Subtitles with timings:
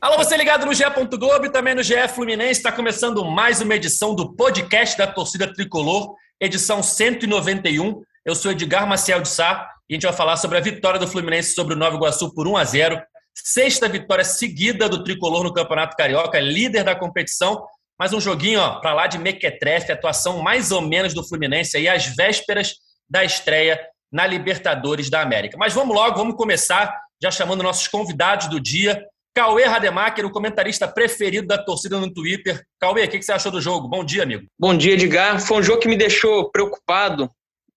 [0.00, 0.84] Alô, você ligado no GE.
[1.18, 2.60] Globo e também no GE Fluminense.
[2.60, 8.00] Está começando mais uma edição do podcast da torcida tricolor, edição 191.
[8.24, 11.08] Eu sou Edgar Maciel de Sá e a gente vai falar sobre a vitória do
[11.08, 13.02] Fluminense sobre o Nova Iguaçu por 1 a 0
[13.34, 17.66] Sexta vitória seguida do tricolor no Campeonato Carioca, líder da competição.
[17.98, 22.06] Mais um joguinho para lá de mequetrefe, atuação mais ou menos do Fluminense aí às
[22.06, 22.76] vésperas
[23.10, 23.80] da estreia
[24.12, 25.56] na Libertadores da América.
[25.58, 29.04] Mas vamos logo, vamos começar já chamando nossos convidados do dia.
[29.34, 32.64] Cauê Rademacher, o comentarista preferido da torcida no Twitter.
[32.80, 33.88] Cauê, o que você achou do jogo?
[33.88, 34.46] Bom dia, amigo.
[34.58, 35.40] Bom dia, Edgar.
[35.40, 37.30] Foi um jogo que me deixou preocupado,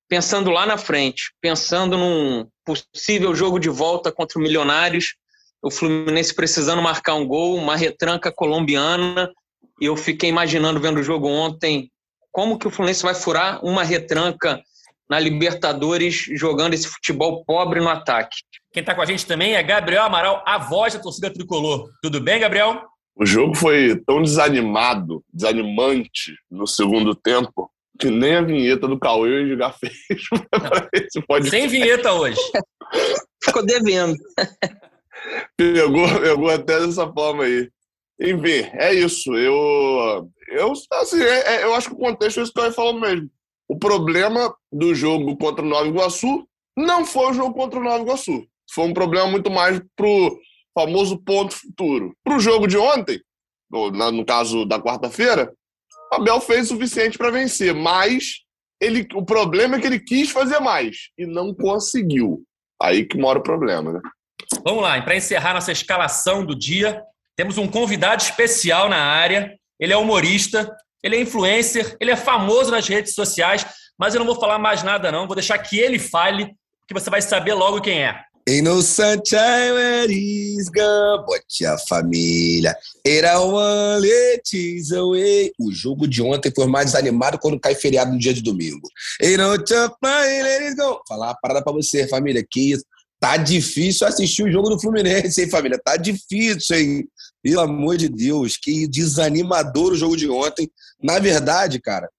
[0.09, 5.15] pensando lá na frente, pensando num possível jogo de volta contra o Milionários,
[5.61, 9.31] o Fluminense precisando marcar um gol, uma retranca colombiana.
[9.79, 11.91] E eu fiquei imaginando, vendo o jogo ontem,
[12.31, 14.61] como que o Fluminense vai furar uma retranca
[15.09, 18.37] na Libertadores jogando esse futebol pobre no ataque.
[18.71, 21.89] Quem está com a gente também é Gabriel Amaral, a voz da torcida tricolor.
[22.01, 22.81] Tudo bem, Gabriel?
[23.15, 29.29] O jogo foi tão desanimado, desanimante no segundo tempo, que nem a vinheta do Cauê
[29.29, 29.93] e Edgar fez.
[31.27, 31.49] Pode...
[31.49, 32.39] Sem vinheta hoje.
[33.43, 34.15] Ficou devendo.
[35.57, 37.69] Pegou, pegou até dessa forma aí.
[38.19, 39.35] Enfim, é isso.
[39.35, 42.99] Eu, eu, assim, é, é, eu acho que o contexto é isso que eu falou
[42.99, 43.29] mesmo.
[43.67, 48.01] O problema do jogo contra o Nova Iguaçu não foi o jogo contra o Nova
[48.01, 48.47] Iguaçu.
[48.73, 50.39] Foi um problema muito mais pro
[50.73, 52.15] famoso ponto futuro.
[52.23, 53.19] Pro jogo de ontem,
[53.69, 55.51] no caso da quarta-feira,
[56.11, 58.41] Abel fez o suficiente para vencer, mas
[58.79, 62.43] ele, o problema é que ele quis fazer mais e não conseguiu.
[62.81, 64.01] Aí que mora o problema, né?
[64.63, 67.01] Vamos lá, para encerrar nossa escalação do dia,
[67.35, 69.55] temos um convidado especial na área.
[69.79, 73.65] Ele é humorista, ele é influencer, ele é famoso nas redes sociais,
[73.97, 76.53] mas eu não vou falar mais nada não, vou deixar que ele fale,
[76.87, 78.23] que você vai saber logo quem é.
[78.51, 82.75] Ain't no sunshine where he's gone, bote a família.
[83.01, 84.43] Era one let
[84.91, 85.53] away.
[85.57, 88.89] O jogo de ontem foi mais desanimado quando cai feriado no dia de domingo.
[89.21, 90.99] Ain't no sunshine let it go.
[91.07, 92.77] Falar uma parada pra você, família, que.
[93.21, 95.77] Tá difícil assistir o jogo do Fluminense, hein, família?
[95.77, 97.07] Tá difícil, hein?
[97.43, 100.67] Pelo amor de Deus, que desanimador o jogo de ontem.
[101.01, 102.09] Na verdade, cara,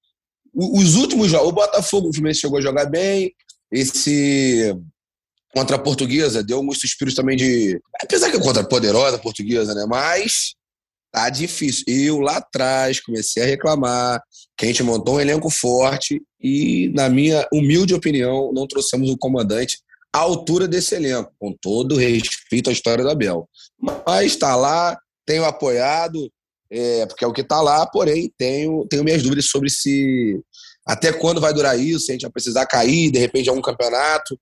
[0.55, 3.35] os últimos jogos, o Botafogo, o Fluminense chegou a jogar bem,
[3.73, 4.73] esse
[5.55, 7.81] contra a portuguesa, deu alguns suspiros também de.
[8.03, 9.85] Apesar que é contra a poderosa portuguesa, né?
[9.89, 10.55] Mas
[11.13, 11.85] tá difícil.
[11.87, 14.23] Eu lá atrás comecei a reclamar
[14.57, 19.17] que a gente montou um elenco forte e, na minha humilde opinião, não trouxemos um
[19.17, 19.79] comandante
[20.13, 23.47] à altura desse elenco, com todo respeito à história da Bel.
[24.07, 26.31] Mas está lá, tenho apoiado,
[26.71, 30.41] é, porque é o que está lá, porém tenho, tenho minhas dúvidas sobre se
[30.87, 33.61] até quando vai durar isso, se a gente vai precisar cair, de repente, a um
[33.61, 34.39] campeonato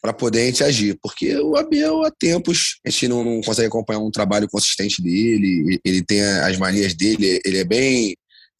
[0.00, 0.98] para poder a gente agir.
[1.02, 5.80] Porque o Abel, há tempos, a gente não, não, consegue acompanhar um trabalho consistente dele,
[5.84, 8.16] ele tem as manias dele, ele é bem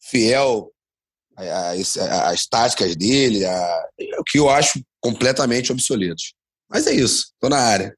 [0.09, 0.71] fiel
[1.37, 3.85] às táticas dele, a,
[4.19, 6.33] o que eu acho completamente obsoletos.
[6.69, 7.95] Mas é isso, tô na área.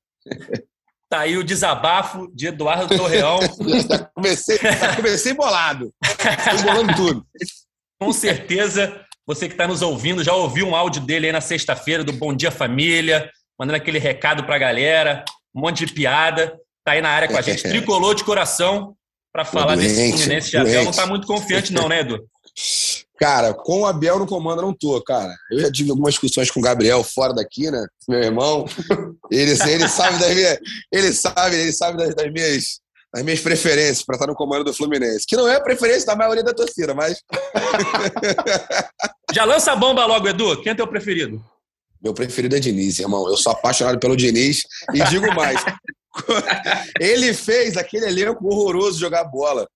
[1.10, 3.40] Tá aí o desabafo de Eduardo Torreão.
[4.16, 4.58] comecei,
[4.96, 5.94] comecei bolado.
[6.04, 7.28] Estou bolando tudo.
[8.00, 12.04] Com certeza você que está nos ouvindo já ouviu um áudio dele aí na sexta-feira
[12.04, 15.24] do Bom Dia Família, mandando aquele recado para a galera,
[15.56, 16.58] um monte de piada.
[16.84, 18.96] Tá aí na área com a gente, tricolor de coração,
[19.32, 20.84] para falar doente, desse Fluminense de Abel.
[20.84, 22.20] Não está muito confiante não, né, Edu?
[23.18, 25.34] Cara, com o Abel no comando não tô, cara.
[25.50, 27.86] Eu já tive algumas discussões com o Gabriel fora daqui, né?
[28.10, 28.66] Meu irmão.
[29.32, 30.58] Ele, ele sabe das minhas.
[30.92, 32.84] Ele sabe, ele sabe das, das minhas
[33.16, 35.28] as minhas preferências para estar no comando do Fluminense.
[35.28, 37.22] Que não é a preferência da maioria da torcida, mas.
[39.34, 40.62] Já lança a bomba logo, Edu.
[40.62, 41.44] Quem é teu preferido?
[42.02, 43.28] Meu preferido é Diniz, irmão.
[43.28, 44.62] Eu sou apaixonado pelo Diniz
[44.94, 45.60] e digo mais.
[47.00, 49.68] ele fez aquele elenco horroroso jogar bola.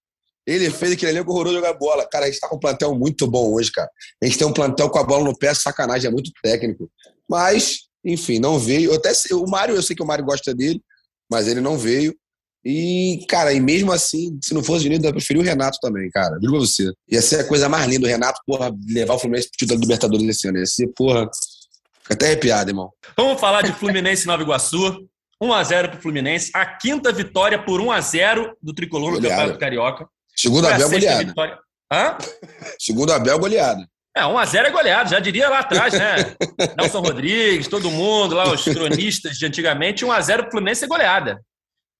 [0.45, 2.07] Ele fez aquele elenco horroroso jogar bola.
[2.07, 3.89] Cara, a gente tá com um plantel muito bom hoje, cara.
[4.21, 6.91] A gente tem um plantel com a bola no pé, sacanagem, é muito técnico.
[7.27, 8.91] Mas, enfim, não veio.
[8.91, 10.79] Eu até o Mário, eu sei que o Mário gosta dele,
[11.31, 12.15] mas ele não veio.
[12.69, 16.09] E, cara, e mesmo assim, se não fosse o Diniz, eu preferia o Renato também,
[16.09, 16.37] cara.
[16.37, 16.91] Digo pra você.
[17.09, 19.85] Ia ser a coisa mais linda, o Renato, porra, levar o Fluminense pro título da
[19.85, 20.57] Libertadores esse ano.
[20.57, 21.29] Ia ser, porra,
[22.01, 22.91] fica até arrepiado, irmão.
[23.15, 25.07] Vamos falar de Fluminense Nova Iguaçu.
[25.41, 26.51] 1x0 pro Fluminense.
[26.53, 30.05] A quinta vitória por 1x0 do Tricolor no Campeonato Carioca.
[30.35, 31.23] Segundo a Abel, goleada.
[31.23, 31.57] Vitória...
[31.93, 32.17] Hã?
[32.77, 33.87] Segundo Abel, goleada.
[34.13, 36.35] É, 1x0 é goleado, já diria lá atrás, né?
[36.75, 41.39] Nelson Rodrigues, todo mundo, lá, os cronistas de antigamente, 1x0 pro Fluminense é goleada.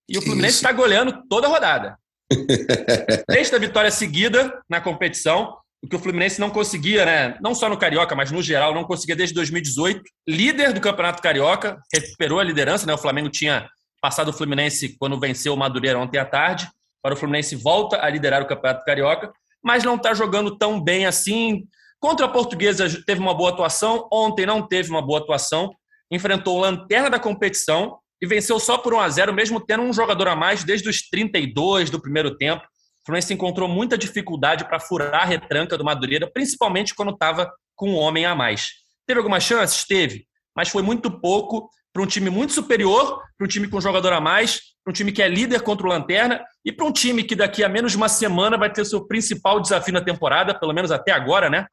[0.08, 1.98] E o Fluminense está goleando toda a rodada.
[3.30, 7.38] Sexta vitória seguida na competição, o que o Fluminense não conseguia, né?
[7.40, 10.02] Não só no Carioca, mas no geral, não conseguia desde 2018.
[10.26, 12.94] Líder do Campeonato Carioca, recuperou a liderança, né?
[12.94, 13.68] O Flamengo tinha
[14.00, 16.68] passado o Fluminense quando venceu o Madureira ontem à tarde.
[17.02, 19.32] Para o Fluminense volta a liderar o Campeonato Carioca,
[19.62, 21.64] mas não está jogando tão bem assim.
[22.00, 25.72] Contra a Portuguesa teve uma boa atuação, ontem não teve uma boa atuação.
[26.10, 29.92] Enfrentou o lanterna da competição e venceu só por 1 a 0 mesmo tendo um
[29.92, 32.64] jogador a mais desde os 32 do primeiro tempo.
[32.64, 37.90] O Fluminense encontrou muita dificuldade para furar a retranca do Madureira, principalmente quando estava com
[37.90, 38.72] um homem a mais.
[39.06, 39.84] Teve algumas chances?
[39.84, 43.80] Teve, mas foi muito pouco para um time muito superior, para um time com um
[43.80, 46.92] jogador a mais, para um time que é líder contra o Lanterna e para um
[46.92, 50.58] time que daqui a menos de uma semana vai ter seu principal desafio na temporada,
[50.58, 51.66] pelo menos até agora, né?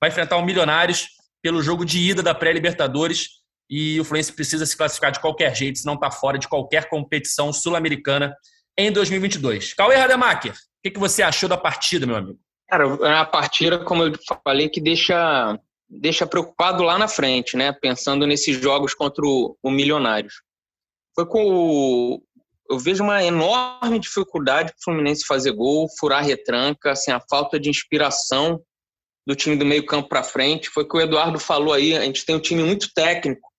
[0.00, 1.08] Vai enfrentar o Milionários
[1.42, 3.41] pelo jogo de ida da pré-Libertadores
[3.74, 7.50] e o Fluminense precisa se classificar de qualquer jeito, senão está fora de qualquer competição
[7.54, 8.36] sul-americana
[8.76, 9.72] em 2022.
[9.72, 12.38] Cauê Rademacher, o que você achou da partida, meu amigo?
[12.68, 14.12] Cara, é uma partida, como eu
[14.44, 15.58] falei, que deixa
[15.88, 17.72] deixa preocupado lá na frente, né?
[17.72, 20.42] Pensando nesses jogos contra o, o Milionários.
[21.14, 22.22] Foi com o,
[22.70, 27.58] eu vejo uma enorme dificuldade para o Fluminense fazer gol, furar retranca, assim, a falta
[27.58, 28.62] de inspiração
[29.26, 30.68] do time do meio campo para frente.
[30.68, 33.51] Foi o que o Eduardo falou aí, a gente tem um time muito técnico.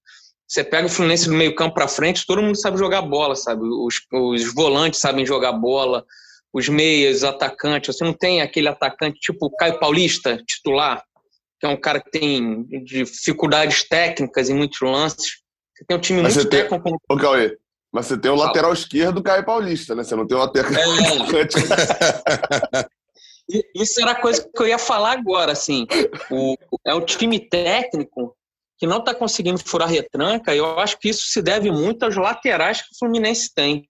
[0.54, 3.64] Você pega o Fluminense do meio campo para frente, todo mundo sabe jogar bola, sabe?
[3.66, 6.06] Os, os volantes sabem jogar bola,
[6.54, 7.96] os meias, os atacantes.
[7.96, 11.04] Você não tem aquele atacante tipo Caio Paulista, titular,
[11.60, 15.42] que é um cara que tem dificuldades técnicas em muitos lances.
[15.76, 16.84] Você tem um time mas muito técnico.
[16.84, 16.96] Tem...
[17.10, 17.58] Ô, Cauê,
[17.92, 20.04] mas você tem o lateral esquerdo Caio Paulista, né?
[20.04, 20.72] Você não tem o lateral.
[20.72, 22.86] É.
[23.74, 25.88] Isso era a coisa que eu ia falar agora, assim.
[26.30, 26.56] O,
[26.86, 28.36] é um time técnico
[28.84, 30.54] que não está conseguindo furar retranca.
[30.54, 33.88] Eu acho que isso se deve muito aos laterais que o Fluminense tem.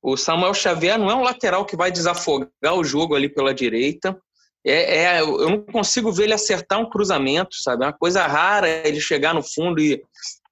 [0.00, 4.16] O Samuel Xavier não é um lateral que vai desafogar o jogo ali pela direita
[4.64, 7.84] é, é, eu não consigo ver ele acertar um cruzamento, sabe?
[7.84, 10.02] É uma coisa rara ele chegar no fundo e,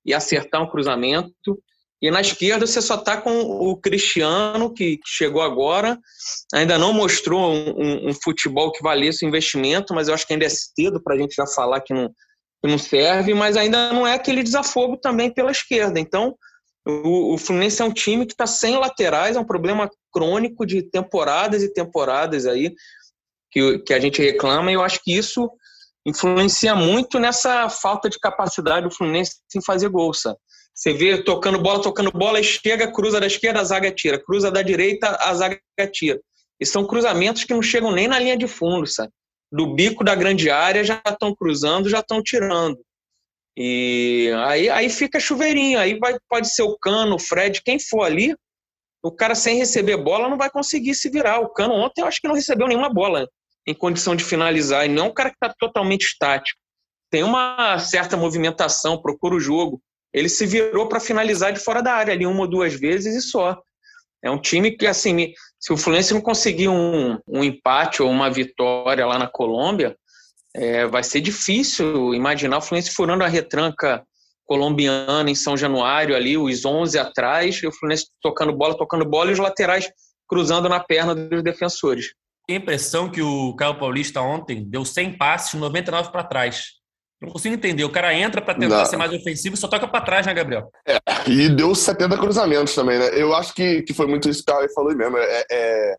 [0.04, 1.62] e acertar um cruzamento.
[2.00, 5.98] E na esquerda você só está com o Cristiano, que, chegou agora,
[6.52, 10.32] ainda não mostrou um, um, um, futebol que valesse o investimento, mas eu acho que
[10.32, 12.10] ainda é cedo para a gente já falar que não,
[12.66, 15.98] não serve, mas ainda não é aquele desafogo também pela esquerda.
[16.00, 16.34] Então,
[16.86, 20.82] o, o Fluminense é um time que está sem laterais, é um problema crônico de
[20.82, 22.74] temporadas e temporadas aí
[23.50, 25.50] que, que a gente reclama, e eu acho que isso
[26.06, 30.12] influencia muito nessa falta de capacidade do Fluminense em fazer gol?
[30.12, 34.22] Você vê tocando bola, tocando bola, e chega, cruza da esquerda, a zaga tira.
[34.22, 35.58] Cruza da direita, a zaga
[35.90, 36.20] tira.
[36.60, 39.10] E são cruzamentos que não chegam nem na linha de fundo, sabe?
[39.50, 42.78] Do bico da grande área já estão cruzando, já estão tirando.
[43.56, 45.78] E aí, aí fica chuveirinho.
[45.78, 48.34] Aí vai, pode ser o Cano, o Fred, quem for ali.
[49.02, 51.40] O cara sem receber bola não vai conseguir se virar.
[51.40, 53.26] O Cano ontem eu acho que não recebeu nenhuma bola
[53.66, 56.58] em condição de finalizar, e não é um cara que está totalmente estático.
[57.10, 59.80] Tem uma certa movimentação, procura o jogo.
[60.12, 63.20] Ele se virou para finalizar de fora da área ali uma ou duas vezes e
[63.20, 63.60] só.
[64.22, 68.30] É um time que, assim, se o Fluminense não conseguir um, um empate ou uma
[68.30, 69.96] vitória lá na Colômbia,
[70.54, 74.04] é, vai ser difícil imaginar o Fluminense furando a retranca
[74.44, 79.30] colombiana em São Januário ali, os 11 atrás, e o Fluminense tocando bola, tocando bola
[79.30, 79.88] e os laterais
[80.28, 82.06] cruzando na perna dos defensores
[82.54, 86.74] a impressão que o Caio Paulista ontem deu 100 passes, 99 para trás.
[87.26, 87.82] Não consigo entender.
[87.82, 88.86] O cara entra para tentar não.
[88.86, 90.70] ser mais ofensivo e só toca para trás, né, Gabriel?
[90.86, 90.96] É,
[91.28, 93.10] e deu 70 cruzamentos também, né?
[93.12, 95.18] Eu acho que, que foi muito isso que o Caio falou mesmo.
[95.18, 95.96] É, é,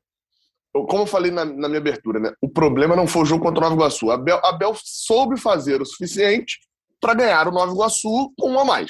[0.72, 2.32] como eu falei na, na, minha abertura, né?
[2.42, 4.10] O problema não foi o jogo contra o Nova Iguaçu.
[4.10, 6.60] A Bel, a Bel soube fazer o suficiente
[7.02, 8.90] para ganhar o Nova Iguaçu com um a mais.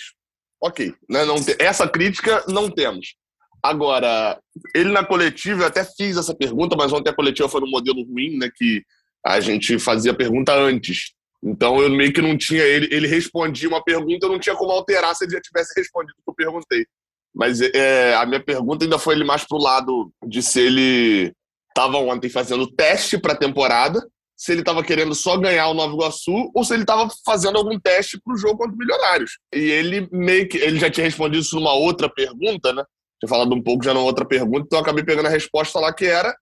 [0.62, 0.94] Ok.
[1.10, 1.26] Né?
[1.26, 3.16] Não te, essa crítica não temos.
[3.64, 4.40] Agora,
[4.76, 8.04] ele na coletiva, eu até fiz essa pergunta, mas ontem a coletiva foi no modelo
[8.04, 8.48] ruim, né?
[8.56, 8.84] Que
[9.26, 11.17] a gente fazia a pergunta antes.
[11.44, 12.64] Então eu meio que não tinha.
[12.64, 16.14] Ele, ele respondia uma pergunta, eu não tinha como alterar se ele já tivesse respondido
[16.20, 16.86] o que eu perguntei.
[17.34, 21.34] Mas é, a minha pergunta ainda foi ele mais pro lado de se ele
[21.70, 24.02] estava ontem fazendo teste para a temporada,
[24.36, 27.80] se ele estava querendo só ganhar o Nova Iguaçu ou se ele estava fazendo algum
[27.80, 29.38] teste para o jogo contra o Milionários.
[29.54, 32.84] E ele meio que ele já tinha respondido isso numa outra pergunta, né?
[33.20, 35.94] tinha falado um pouco já na outra pergunta, então eu acabei pegando a resposta lá
[35.94, 36.36] que era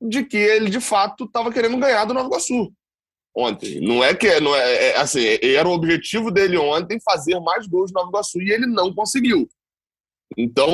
[0.00, 2.72] de que ele de fato estava querendo ganhar do Nova Iguaçu
[3.38, 3.80] ontem.
[3.80, 7.92] Não é que não é, é, assim, era o objetivo dele ontem fazer mais gols
[7.92, 9.48] no Nova Iguaçu e ele não conseguiu.
[10.36, 10.70] Então,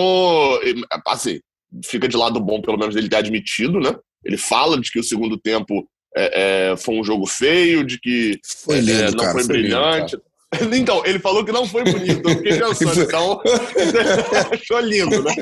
[1.07, 1.41] assim,
[1.85, 3.95] fica de lado bom pelo menos ele ter admitido, né?
[4.25, 8.39] Ele fala de que o segundo tempo é, é, foi um jogo feio, de que
[8.65, 10.17] foi lindo, é, não cara, foi brilhante.
[10.17, 10.25] Lindo,
[10.77, 12.29] Então, ele falou que não foi bonito.
[12.29, 13.41] Eu fiquei pensando, então.
[14.53, 15.35] achou lindo, né?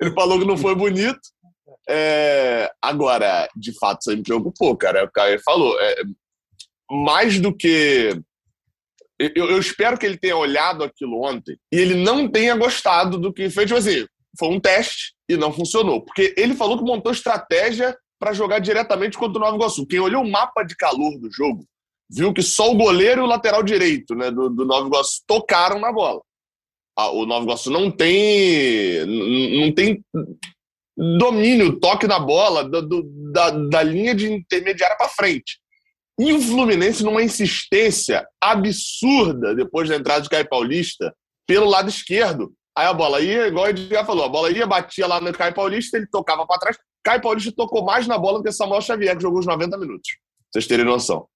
[0.00, 1.20] Ele falou que não foi bonito.
[1.88, 2.70] É...
[2.80, 5.04] Agora, de fato, isso aí me preocupou, cara.
[5.04, 5.78] O cara falou.
[5.80, 6.02] É...
[6.90, 8.10] Mais do que.
[9.18, 13.32] Eu, eu, espero que ele tenha olhado aquilo ontem e ele não tenha gostado do
[13.32, 13.66] que fez.
[13.66, 14.06] Tipo assim,
[14.38, 16.02] foi um teste e não funcionou.
[16.04, 19.86] Porque ele falou que montou estratégia para jogar diretamente contra o Nova Iguaçu.
[19.86, 21.64] Quem olhou o mapa de calor do jogo
[22.10, 25.80] viu que só o goleiro e o lateral direito né, do, do Nova Iguaçu tocaram
[25.80, 26.20] na bola.
[26.96, 30.04] O Nova Iguaçu não tem, não tem
[30.96, 35.58] domínio, toque na bola do, do, da, da linha de intermediária para frente.
[36.18, 41.14] E o Fluminense numa insistência absurda depois da entrada de Caio Paulista
[41.46, 42.52] pelo lado esquerdo.
[42.76, 45.54] Aí a bola ia, igual ele já falou, a bola ia, batia lá no Caio
[45.54, 46.76] Paulista, ele tocava para trás.
[47.04, 50.08] Caio Paulista tocou mais na bola do que Samuel Xavier, que jogou os 90 minutos.
[50.50, 51.26] Vocês terem noção.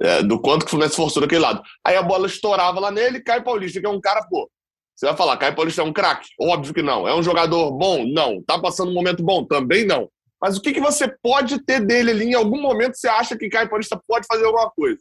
[0.00, 1.62] É, do quanto que o Fluminense forçou daquele lado.
[1.84, 4.50] Aí a bola estourava lá nele, Caio Paulista, que é um cara, pô.
[4.94, 6.28] Você vai falar, Caio Paulista é um craque?
[6.40, 7.06] Óbvio que não.
[7.06, 8.04] É um jogador bom?
[8.06, 8.42] Não.
[8.42, 9.44] Tá passando um momento bom?
[9.44, 10.08] Também não.
[10.44, 12.26] Mas o que, que você pode ter dele ali?
[12.26, 14.98] Em algum momento você acha que Caio Paulista pode fazer alguma coisa?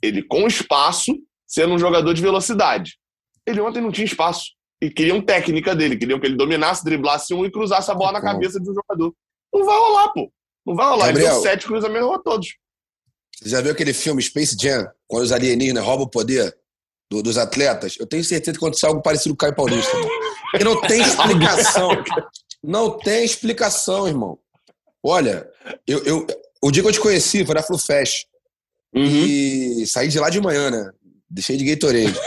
[0.00, 1.12] Ele com espaço,
[1.46, 2.96] sendo um jogador de velocidade.
[3.46, 4.52] Ele ontem não tinha espaço.
[4.80, 8.22] E queriam técnica dele, queriam que ele dominasse, driblasse um e cruzasse a bola na
[8.22, 9.14] cabeça de um jogador.
[9.52, 10.32] Não vai rolar, pô.
[10.66, 11.06] Não vai rolar.
[11.08, 12.56] Gabriel, ele deu sete cruzamentos a todos.
[13.38, 16.56] Você já viu aquele filme Space Jam, quando os alienígenas roubam o poder
[17.10, 17.96] do, dos atletas?
[18.00, 19.94] Eu tenho certeza que aconteceu algo parecido com o Caio Paulista.
[20.50, 21.90] Porque não tem explicação.
[22.64, 24.38] Não tem explicação, irmão.
[25.08, 25.48] Olha,
[25.86, 26.26] eu, eu,
[26.60, 28.26] o dia que eu te conheci foi na FluFest.
[28.92, 29.04] Uhum.
[29.04, 30.90] E saí de lá de manhã, né?
[31.30, 32.18] Deixei de Gatorade.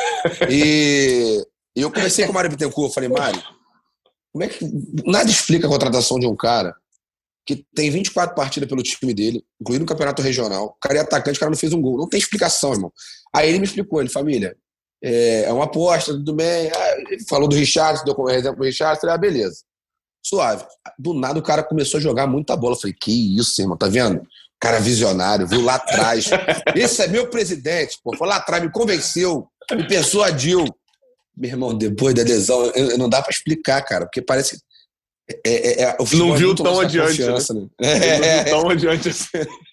[0.49, 1.45] e,
[1.75, 2.89] e eu conversei com o Mário Bittencourt.
[2.89, 3.41] Eu falei, Mário,
[4.31, 4.65] como é que.
[5.05, 6.73] Nada explica a contratação de um cara
[7.45, 10.67] que tem 24 partidas pelo time dele, incluindo o campeonato regional.
[10.67, 11.97] O cara é atacante, o cara não fez um gol.
[11.97, 12.93] Não tem explicação, irmão.
[13.35, 14.55] Aí ele me explicou, ele, família,
[15.03, 16.71] é, é uma aposta, tudo bem.
[16.73, 19.01] Ah, ele falou do Richard, deu como exemplo o Richard.
[19.01, 19.68] Falei, ah, beleza
[20.23, 20.65] suave.
[20.97, 22.75] Do nada o cara começou a jogar muita bola.
[22.75, 24.21] Eu falei, que isso, irmão, tá vendo?
[24.59, 26.29] Cara visionário, viu lá atrás.
[26.75, 28.15] Esse é meu presidente, pô.
[28.15, 30.65] Foi lá atrás, me convenceu, me persuadiu.
[31.35, 34.59] Meu irmão, depois da lesão, eu, não dá para explicar, cara, porque parece
[35.45, 37.21] é, é, é, não viu tão adiante.
[37.21, 37.33] Né?
[37.79, 38.49] Né?
[38.49, 39.27] É, não viu tão adiante assim.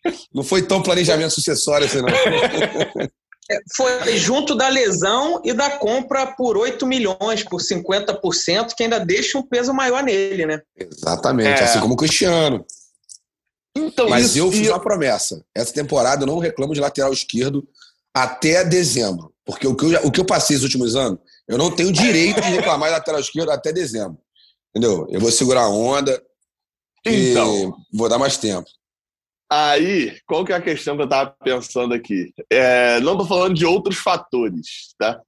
[0.32, 2.06] Não foi tão planejamento sucessório assim, não.
[3.76, 9.38] Foi junto da lesão e da compra por 8 milhões, por 50%, que ainda deixa
[9.38, 10.62] um peso maior nele, né?
[10.76, 11.64] Exatamente, é.
[11.64, 12.64] assim como o Cristiano.
[13.76, 15.44] Então, Mas isso, eu fiz uma promessa.
[15.54, 17.66] Essa temporada eu não reclamo de lateral esquerdo
[18.14, 19.32] até dezembro.
[19.44, 22.40] Porque o que eu, o que eu passei nos últimos anos, eu não tenho direito
[22.40, 24.18] de reclamar de lateral esquerdo até dezembro.
[24.74, 25.06] Entendeu?
[25.10, 26.20] Eu vou segurar a onda
[27.04, 28.68] então, e vou dar mais tempo.
[29.50, 32.32] Aí, qual que é a questão que eu estava pensando aqui?
[32.50, 35.20] É, não estou falando de outros fatores, tá?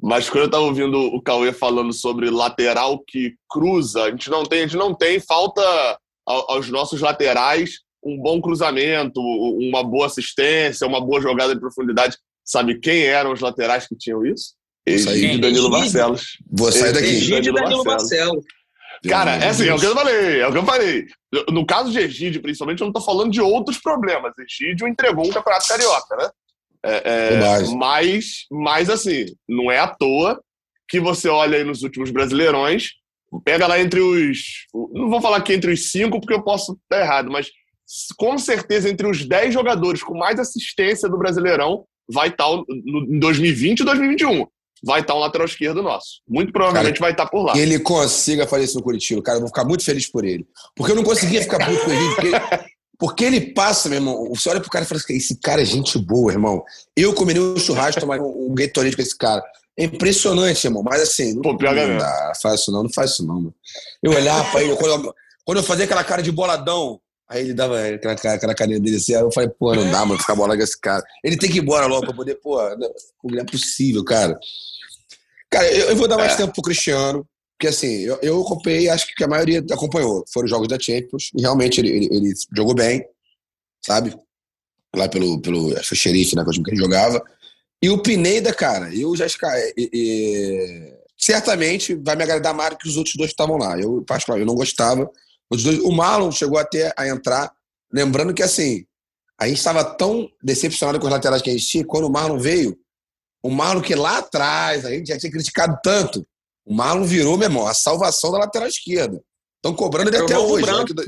[0.00, 4.44] Mas quando eu estava ouvindo o Cauê falando sobre lateral que cruza, a gente não
[4.44, 10.86] tem, a gente não tem, falta aos nossos laterais um bom cruzamento, uma boa assistência,
[10.86, 12.16] uma boa jogada de profundidade.
[12.44, 14.54] Sabe quem eram os laterais que tinham isso?
[14.86, 16.38] Egídio Danilo Barcelos.
[16.48, 17.06] Vou sair daqui.
[17.08, 18.44] Egídio Danilo Barcelos.
[19.08, 21.06] Cara, é assim, é o que eu falei, é o que eu falei.
[21.50, 24.32] No caso de Egídio, principalmente, eu não tô falando de outros problemas.
[24.38, 26.30] Egídio entregou um campeonato carioca, né?
[26.84, 30.40] É, é, mas, mas, assim, não é à toa
[30.88, 32.90] que você olha aí nos últimos brasileirões,
[33.44, 34.66] pega lá entre os.
[34.92, 37.50] Não vou falar aqui entre os cinco, porque eu posso estar errado, mas
[38.16, 42.64] com certeza entre os dez jogadores com mais assistência do Brasileirão vai estar no,
[43.08, 44.46] em 2020 e 2021
[44.86, 46.22] vai estar um lateral esquerdo nosso.
[46.28, 47.52] Muito provavelmente cara, vai estar por lá.
[47.52, 50.46] Que ele consiga fazer isso no Curitiba, cara, eu vou ficar muito feliz por ele.
[50.76, 52.30] Porque eu não conseguia ficar puto com ele, porque,
[52.96, 54.28] porque ele passa, meu irmão.
[54.30, 56.62] Você olha pro cara e fala assim: esse cara é gente boa, irmão.
[56.96, 59.42] Eu comeria um churrasco, tomar um, um Gatorade com esse cara.
[59.76, 60.82] É impressionante, irmão.
[60.82, 63.34] Mas assim, Pô, não, não dá, faz isso não, não faz isso não.
[63.34, 63.54] Mano.
[64.02, 65.14] Eu olhava pra ele, quando eu,
[65.44, 69.14] quando eu fazia aquela cara de boladão, Aí ele dava aquela, aquela carinha dele assim,
[69.14, 71.02] aí eu falei, pô, não dá, mano, ficar bola com esse cara.
[71.24, 72.88] Ele tem que ir embora logo pra poder, pô, não,
[73.24, 74.38] não é possível, cara.
[75.50, 76.36] Cara, eu, eu vou dar mais é.
[76.36, 77.26] tempo pro Cristiano,
[77.58, 80.24] porque assim, eu, eu acompanhei, acho que a maioria acompanhou.
[80.32, 83.04] Foram jogos da Champions, e realmente ele, ele, ele jogou bem,
[83.84, 84.14] sabe?
[84.94, 87.22] Lá pelo, pelo foi xerife, né, que ele jogava.
[87.82, 89.26] E o Pineda, cara, eu já.
[89.76, 93.78] E, e, certamente vai me agradar mais do que os outros dois que estavam lá.
[93.78, 95.10] Eu, particularmente, eu não gostava.
[95.50, 97.52] Os dois, o Marlon chegou até a entrar,
[97.92, 98.84] lembrando que assim,
[99.38, 102.38] a gente estava tão decepcionado com os laterais que a gente tinha, quando o Marlon
[102.38, 102.76] veio,
[103.42, 106.26] o Marlon que lá atrás a gente já tinha criticado tanto.
[106.64, 109.22] O Marlon virou, meu irmão, a salvação da lateral esquerda.
[109.56, 110.66] Estão cobrando ele até hoje.
[110.66, 111.04] Né?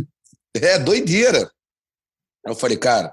[0.55, 1.51] É doideira.
[2.47, 3.13] Eu falei, cara,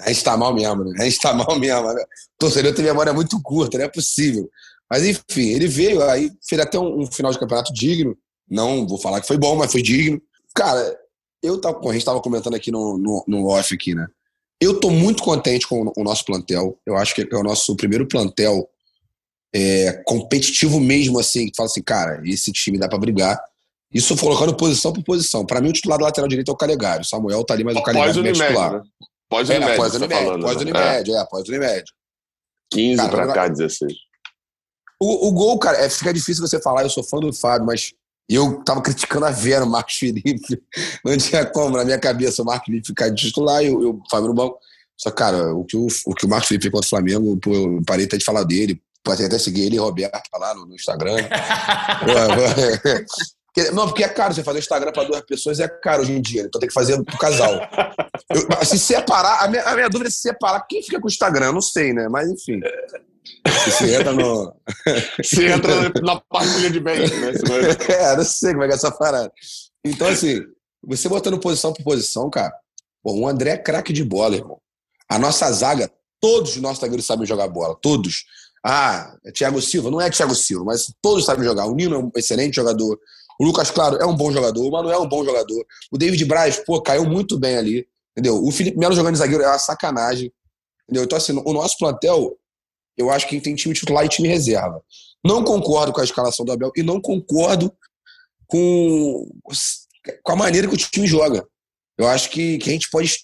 [0.00, 0.96] a gente tá mal mesmo, né?
[1.00, 1.92] A gente tá mal mesmo.
[1.92, 2.04] Né?
[2.38, 4.48] Torcedor tem memória muito curta, não é possível.
[4.90, 8.16] Mas enfim, ele veio, aí fez até um, um, final de campeonato digno.
[8.48, 10.20] Não vou falar que foi bom, mas foi digno.
[10.54, 10.98] Cara,
[11.42, 14.06] eu tava, a gente tava comentando aqui no, no, no off aqui, né?
[14.62, 16.78] Eu estou muito contente com o nosso plantel.
[16.86, 18.70] Eu acho que é o nosso primeiro plantel
[19.52, 23.42] é, competitivo mesmo, assim, que fala assim, cara, esse time dá para brigar.
[23.92, 25.44] Isso colocando posição por posição.
[25.44, 27.02] Para mim, o titular da lateral direita é o Calegari.
[27.02, 28.72] O Samuel tá ali, mas o Calegari é titular.
[28.74, 28.82] Né?
[29.28, 31.18] Pós-Unimed, é, pós-Unimed, tá pós-Unimed, né?
[31.18, 31.84] é, pós-Unimed.
[32.70, 33.92] 15 para cá, 16.
[35.00, 37.92] O, o gol, cara, é, fica difícil você falar, eu sou fã do Fábio, mas
[38.28, 40.62] eu tava criticando a Vera, o Marcos Felipe.
[41.04, 44.28] Não tinha como, na minha cabeça, o Marcos Felipe ficar de titular e o, Fábio
[44.28, 44.58] no banco.
[44.96, 47.52] Só, cara, o que o, o, que o Marcos Felipe fez contra o Flamengo, pô,
[47.54, 48.80] eu parei até de falar dele.
[49.04, 51.16] Pode até seguir ele e Roberto lá no, no Instagram.
[53.74, 56.42] Não, porque é caro você fazer Instagram para duas pessoas, é caro hoje em dia.
[56.42, 57.52] Então tem que fazer pro casal.
[58.30, 60.64] Eu, se separar, a minha, a minha, dúvida é se separar.
[60.66, 61.46] Quem fica com o Instagram?
[61.46, 62.08] Eu não sei, né?
[62.08, 62.60] Mas enfim.
[63.64, 64.54] Você entra no.
[65.22, 67.32] Você entra na partilha de bens, né?
[67.88, 69.32] É, não sei como é que é essa parada.
[69.84, 70.40] Então, assim,
[70.84, 72.52] você botando posição por posição, cara.
[73.04, 74.60] Bom, o André é craque de bola, irmão.
[75.08, 77.76] A nossa zaga, todos os nossos zagueiros sabem jogar bola.
[77.80, 78.24] Todos.
[78.64, 79.90] Ah, é Thiago Silva?
[79.90, 81.66] Não é Thiago Silva, mas todos sabem jogar.
[81.66, 82.98] O Nino é um excelente jogador.
[83.40, 85.66] O Lucas Claro é um bom jogador, o Manuel é um bom jogador.
[85.90, 87.86] O David Braz, pô, caiu muito bem ali.
[88.12, 88.44] Entendeu?
[88.44, 90.32] O Felipe Melo jogando de zagueiro é uma sacanagem.
[90.84, 91.04] Entendeu?
[91.04, 92.36] Então, assim, o nosso plantel,
[92.96, 94.82] eu acho que tem time titular e time reserva.
[95.24, 97.72] Não concordo com a escalação do Abel e não concordo
[98.46, 99.28] com,
[100.22, 101.46] com a maneira que o time joga.
[101.96, 103.16] Eu acho que, que a gente pode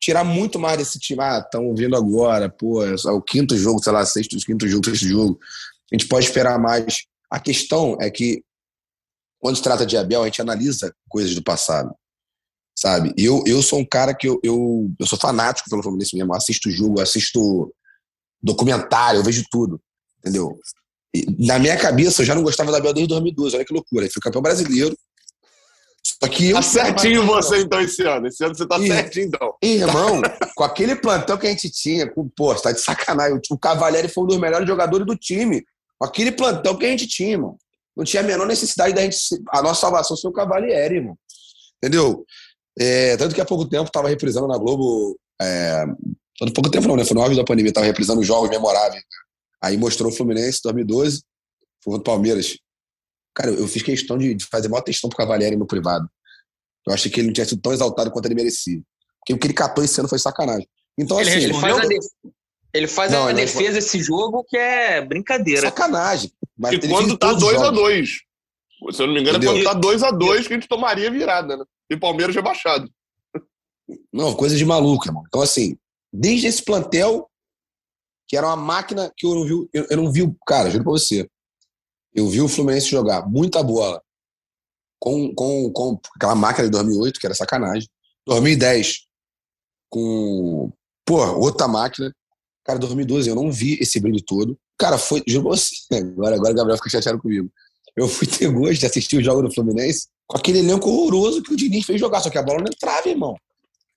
[0.00, 1.22] tirar muito mais desse time.
[1.22, 5.06] Ah, estão vindo agora, pô, é o quinto jogo, sei lá, sexto, quinto jogo, sexto
[5.06, 5.38] jogo.
[5.92, 7.04] A gente pode esperar mais.
[7.30, 8.42] A questão é que
[9.40, 11.94] quando se trata de Abel, a gente analisa coisas do passado,
[12.78, 13.12] sabe?
[13.16, 16.70] Eu, eu sou um cara que eu, eu, eu sou fanático pelo Fluminense mesmo, assisto
[16.70, 17.72] jogo, assisto
[18.44, 19.80] documentário, eu vejo tudo,
[20.18, 20.58] entendeu?
[21.14, 24.04] E, na minha cabeça, eu já não gostava da Abel desde 2012, olha que loucura.
[24.04, 24.96] Ele foi campeão brasileiro,
[26.02, 26.56] só que eu.
[26.56, 28.26] Tá certinho você, então, esse ano.
[28.26, 29.54] Esse ano você tá e, certinho, então.
[29.62, 30.20] Irmão,
[30.54, 33.40] com aquele plantão que a gente tinha, com, pô, você tá de sacanagem.
[33.50, 35.64] O Cavalieri foi um dos melhores jogadores do time.
[35.98, 37.56] Com aquele plantão que a gente tinha, irmão
[37.96, 39.18] não tinha a menor necessidade da gente.
[39.50, 41.16] A nossa salvação ser o Cavalieri, irmão.
[41.78, 42.24] Entendeu?
[42.78, 45.18] É, tanto que há pouco tempo estava reprisando na Globo.
[45.40, 45.84] É,
[46.42, 47.04] há pouco tempo não, né?
[47.04, 49.02] Foi no auge da pandemia, estava reprisando jogos memoráveis.
[49.62, 51.22] Aí mostrou o Fluminense 2012,
[51.82, 52.58] foi contra o Palmeiras.
[53.34, 56.08] Cara, eu fiz questão de, de fazer maior questão pro Cavalieri no privado.
[56.86, 58.80] Eu achei que ele não tinha sido tão exaltado quanto ele merecia.
[59.20, 60.68] Porque o que ele catou esse ano foi sacanagem.
[60.98, 61.44] Então, ele assim.
[61.44, 61.82] Ele faz, a,
[62.74, 65.62] ele faz não, a defesa esse jogo que é brincadeira.
[65.62, 66.30] Sacanagem.
[66.56, 68.06] Mas e quando tá 2x2.
[68.92, 69.56] Se eu não me engano, Entendeu?
[69.56, 71.64] é quando tá 2x2 que a gente tomaria virada, né?
[71.90, 72.90] E Palmeiras rebaixado.
[74.12, 75.24] Não, coisa de maluco, irmão.
[75.26, 75.76] Então, assim,
[76.14, 77.28] desde esse plantel,
[78.28, 80.92] que era uma máquina que eu não vi, eu, eu não vi, cara, juro pra
[80.92, 81.28] você.
[82.14, 84.00] Eu vi o Fluminense jogar muita bola
[85.00, 87.88] com, com, com aquela máquina de 2008, que era sacanagem.
[88.26, 89.06] 2010,
[89.90, 90.72] com,
[91.04, 92.14] pô, outra máquina.
[92.64, 94.56] Cara, 2012 eu não vi esse brilho todo.
[94.78, 97.50] Cara, foi, juro você, agora, agora o Gabriel fica chateado comigo.
[97.96, 101.52] Eu fui ter gosto de assistir o jogo do Fluminense com aquele elenco horroroso que
[101.52, 103.36] o Diniz fez jogar, só que a bola não entrava, irmão.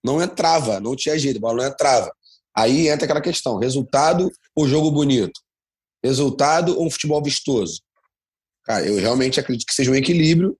[0.08, 2.10] Não entrava, não tinha jeito, a bola não entrava.
[2.56, 5.38] Aí entra aquela questão: resultado ou jogo bonito?
[6.02, 7.82] Resultado ou um futebol vistoso?
[8.64, 10.58] Cara, eu realmente acredito que seja um equilíbrio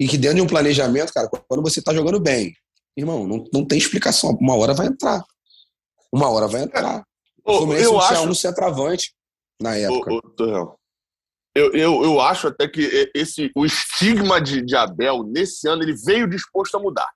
[0.00, 2.52] e que dentro de um planejamento, cara, quando você tá jogando bem,
[2.96, 4.36] irmão, não, não tem explicação.
[4.40, 5.22] Uma hora vai entrar.
[6.12, 7.04] Uma hora vai entrar.
[7.44, 8.28] O Fluminense eu acho...
[8.28, 9.14] um centroavante
[9.60, 10.10] na época.
[11.54, 15.94] eu, eu, eu acho até que esse, o estigma de, de Abel, nesse ano, ele
[15.94, 17.08] veio disposto a mudar.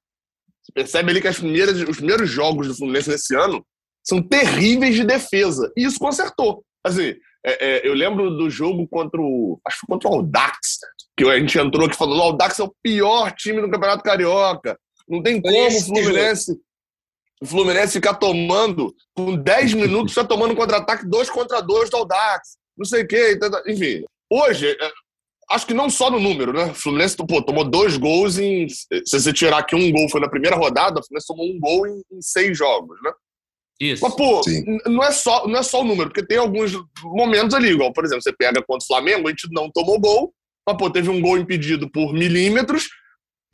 [0.67, 3.65] Você percebe ali que as primeiras, os primeiros jogos do Fluminense nesse ano
[4.03, 5.73] são terríveis de defesa.
[5.77, 6.65] E isso consertou.
[6.83, 9.61] Assim, é, é, eu lembro do jogo contra o.
[9.65, 10.79] Acho que contra o Aldax,
[11.17, 14.77] que a gente entrou aqui falando: o Aldax é o pior time do Campeonato Carioca.
[15.09, 16.61] Não tem como o Fluminense
[17.41, 22.57] o Fluminense ficar tomando, com 10 minutos, já tomando contra-ataque, dois contra dois do Aldax,
[22.77, 23.39] não sei o quê.
[23.67, 24.93] Enfim, hoje, é,
[25.51, 26.67] acho que não só no número, né?
[26.67, 28.69] O Fluminense pô, tomou dois gols em.
[28.69, 31.87] Se você tirar que um gol foi na primeira rodada, o Fluminense tomou um gol
[31.87, 33.13] em, em seis jogos, né?
[33.81, 34.03] Isso.
[34.03, 34.41] Mas, pô,
[34.87, 38.05] não é, só, não é só o número, porque tem alguns momentos ali, igual, por
[38.05, 40.33] exemplo, você pega contra o Flamengo, a gente não tomou gol,
[40.67, 42.89] mas, pô, teve um gol impedido por milímetros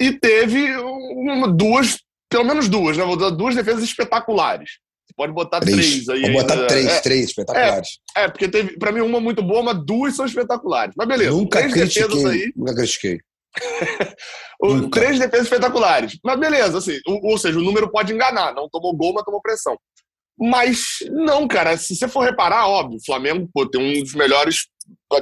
[0.01, 1.99] e teve uma, duas
[2.33, 3.05] pelo menos duas, né?
[3.05, 4.79] Vou dar duas defesas espetaculares.
[5.17, 6.23] Pode botar três, três aí.
[6.23, 7.99] Vou botar três, é, três espetaculares.
[8.17, 10.95] É, é, porque teve, pra mim, uma muito boa, mas duas são espetaculares.
[10.97, 11.31] Mas beleza.
[11.31, 12.53] Nunca três critiquei, defesas aí.
[12.57, 13.19] Nunca critiquei.
[14.63, 15.01] nunca.
[15.01, 16.19] Três defesas espetaculares.
[16.25, 18.55] Mas beleza, assim, ou, ou, seja, o número pode enganar.
[18.55, 19.77] Não tomou gol, mas tomou pressão.
[20.39, 24.67] Mas não, cara, se você for reparar, óbvio, o Flamengo pô, tem um dos melhores,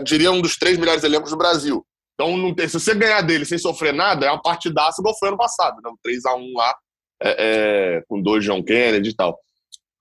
[0.04, 1.84] diria um dos três melhores elencos do Brasil.
[2.14, 5.28] Então, não tem, se você ganhar dele sem sofrer nada, é uma partidaça igual foi
[5.28, 5.90] ano passado, né?
[5.90, 6.74] Um 3x1 lá
[7.22, 9.38] é, é, com dois John Kennedy e tal.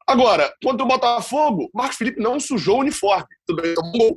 [0.10, 3.28] Agora, contra o Botafogo, Marcos Felipe não sujou o uniforme.
[3.46, 4.16] Tudo bem, tomou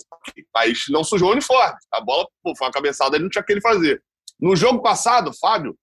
[0.54, 1.74] mas não sujou o uniforme.
[1.92, 4.02] A bola pô, foi uma cabeçada, ele não tinha que ele fazer.
[4.40, 5.76] No jogo passado, Fábio,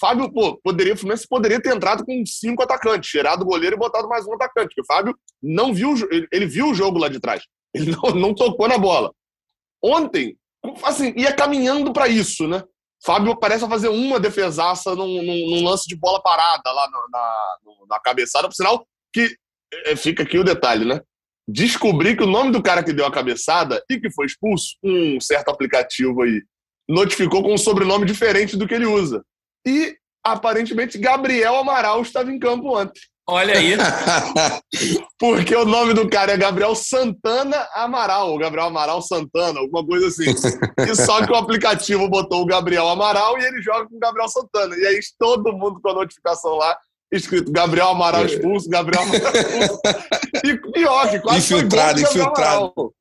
[0.00, 3.78] Fábio pô, poderia, o Fluminense poderia ter entrado com cinco atacantes, tirado o goleiro e
[3.78, 7.08] botado mais um atacante, porque o Fábio não viu, ele, ele viu o jogo lá
[7.08, 7.44] de trás.
[7.72, 9.12] Ele não, não tocou na bola.
[9.80, 10.36] Ontem,
[10.82, 12.64] assim, ia caminhando para isso, né?
[13.04, 17.56] Fábio parece fazer uma defesaça num, num, num, lance de bola parada lá na,
[17.88, 19.36] na, cabeçada, por sinal que
[19.96, 21.00] fica aqui o detalhe, né?
[21.46, 25.20] Descobri que o nome do cara que deu a cabeçada e que foi expulso, um
[25.20, 26.42] certo aplicativo aí,
[26.88, 29.22] notificou com um sobrenome diferente do que ele usa.
[29.66, 33.00] E aparentemente Gabriel Amaral estava em campo ontem.
[33.28, 33.76] Olha aí.
[35.18, 40.08] Porque o nome do cara é Gabriel Santana Amaral, ou Gabriel Amaral Santana, alguma coisa
[40.08, 40.24] assim.
[40.90, 44.28] E só que o aplicativo botou o Gabriel Amaral e ele joga com o Gabriel
[44.28, 44.76] Santana.
[44.76, 46.76] E aí todo mundo com a notificação lá,
[47.12, 49.80] escrito Gabriel Amaral expulso, Gabriel Amaral expulso.
[50.44, 52.94] E pior, que quase infiltrado, foi gol infiltrado.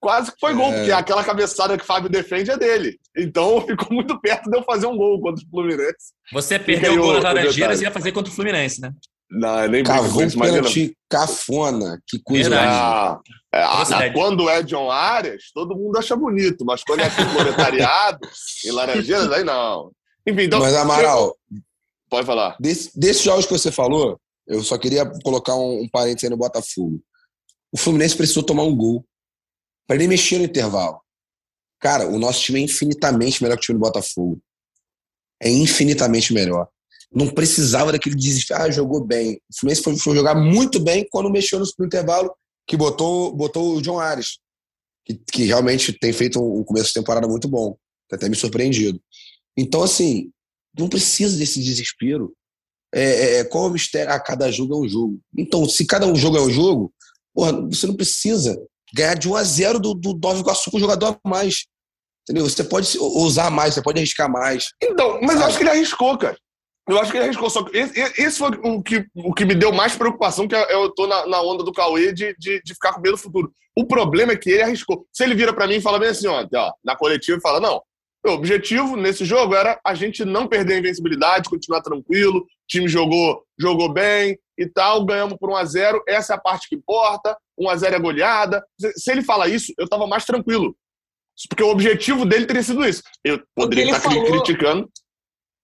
[0.00, 0.76] Quase que foi gol, é.
[0.76, 2.98] porque aquela cabeçada que o Fábio defende é dele.
[3.16, 6.12] Então ficou muito perto de eu fazer um gol contra o Fluminense.
[6.32, 8.92] Você perdeu o gol nas Laranjeiras e ia fazer contra o Fluminense, né?
[9.30, 11.98] Não, nem Cavou um pênalti cafona.
[12.06, 13.18] Que coisa ah,
[13.52, 18.18] é, Quando é John Arias, todo mundo acha bonito, mas quando é aqui proletariado,
[18.64, 19.90] em Laranjeiras, aí não.
[20.26, 20.60] Enfim, então.
[20.60, 21.34] Mas, Amaral.
[22.14, 22.56] Pode falar.
[22.60, 26.36] Desse, desses jogos que você falou, eu só queria colocar um, um parênteses aí no
[26.36, 27.02] Botafogo.
[27.72, 29.04] O Fluminense precisou tomar um gol
[29.86, 31.00] para ele mexer no intervalo.
[31.80, 34.40] Cara, o nosso time é infinitamente melhor que o time do Botafogo.
[35.42, 36.68] É infinitamente melhor
[37.14, 38.62] não precisava daquele desespero.
[38.62, 39.34] Ah, jogou bem.
[39.48, 42.34] O Fluminense foi, foi, jogar muito bem quando mexeu no, no, intervalo,
[42.66, 44.38] que botou, botou o John Ares,
[45.04, 47.76] que, que realmente tem feito um, começo de temporada muito bom.
[48.08, 49.00] Tá até me surpreendido.
[49.56, 50.30] Então, assim,
[50.78, 52.32] não precisa desse desespero.
[52.94, 54.12] É, é, é, qual é o mistério?
[54.12, 55.20] Ah, cada jogo é um jogo.
[55.36, 56.92] Então, se cada um jogo é um jogo,
[57.34, 58.56] porra, você não precisa
[58.94, 61.66] ganhar de 1 a 0 do, do Nova Iguaçu com o jogador a mais.
[62.22, 62.48] Entendeu?
[62.48, 64.68] Você pode usar mais, você pode arriscar mais.
[64.82, 65.40] Então, mas sabe?
[65.40, 66.38] eu acho que ele arriscou, cara.
[66.88, 67.50] Eu acho que ele arriscou.
[67.50, 70.90] Só que esse, esse foi o que, o que me deu mais preocupação, que eu
[70.94, 73.52] tô na, na onda do Cauê de, de, de, ficar com medo do futuro.
[73.76, 75.06] O problema é que ele arriscou.
[75.12, 76.46] Se ele vira para mim e fala bem assim, ó
[76.84, 77.82] na coletiva, e fala: não,
[78.26, 82.88] o objetivo nesse jogo era a gente não perder a invencibilidade, continuar tranquilo, o time
[82.88, 86.76] jogou, jogou bem e tal, ganhamos por 1 a 0 essa é a parte que
[86.76, 88.64] importa, 1 a 0 é goleada.
[88.96, 90.74] Se ele fala isso, eu tava mais tranquilo.
[91.48, 93.02] Porque o objetivo dele teria sido isso.
[93.24, 94.24] Eu poderia estar falou...
[94.24, 94.90] criticando.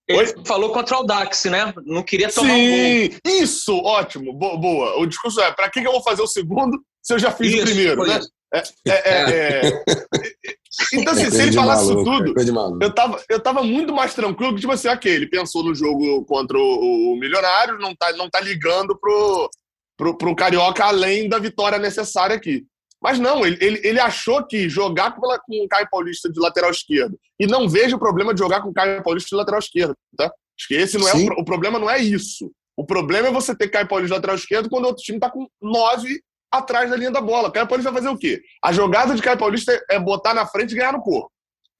[0.07, 0.45] Ele Oi?
[0.45, 1.73] falou contra o Dax, né?
[1.85, 3.19] Não queria tomar Sim, um gol.
[3.25, 4.99] Isso, ótimo, boa.
[4.99, 7.61] O discurso é: para que, eu vou fazer o segundo se eu já fiz isso,
[7.61, 8.19] o primeiro, né?
[8.53, 9.83] É, é, é, é.
[10.93, 12.33] então, assim, se ele falasse isso tudo,
[12.81, 16.23] eu tava, eu tava muito mais tranquilo que, tipo assim, ok, ele pensou no jogo
[16.25, 19.49] contra o, o Milionário, não tá, não tá ligando pro,
[19.97, 22.65] pro, pro Carioca além da vitória necessária aqui.
[23.01, 26.69] Mas não, ele, ele, ele achou que jogar com, com o Caio Paulista de lateral
[26.69, 27.17] esquerdo.
[27.39, 30.25] E não vejo o problema de jogar com o Caio Paulista de lateral esquerdo, tá?
[30.25, 32.51] Acho que esse não é o, o, problema não é isso.
[32.77, 35.31] O problema é você ter Caio Paulista de lateral esquerdo quando o outro time tá
[35.31, 37.51] com nove atrás da linha da bola.
[37.51, 38.41] Caio Paulista vai fazer o quê?
[38.61, 41.31] A jogada de Caio Paulista é botar na frente e ganhar no corpo.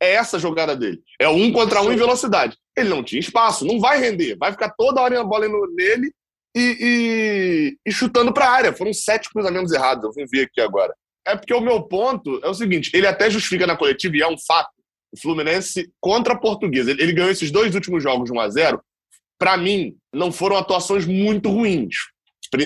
[0.02, 1.00] É essa a jogada dele.
[1.20, 2.58] É um contra um em velocidade.
[2.76, 4.36] Ele não tinha espaço, não vai render.
[4.36, 6.12] Vai ficar toda hora a bola nele
[6.56, 8.74] e, e, e chutando para a área.
[8.74, 10.04] Foram sete cruzamentos errados.
[10.04, 10.96] Eu vim ver aqui agora.
[11.26, 14.28] É porque o meu ponto é o seguinte: ele até justifica na coletiva, e é
[14.28, 14.72] um fato.
[15.14, 16.92] O Fluminense contra a Portuguesa.
[16.92, 18.82] Ele, ele ganhou esses dois últimos jogos de 1 a 0
[19.38, 21.96] Para mim, não foram atuações muito ruins.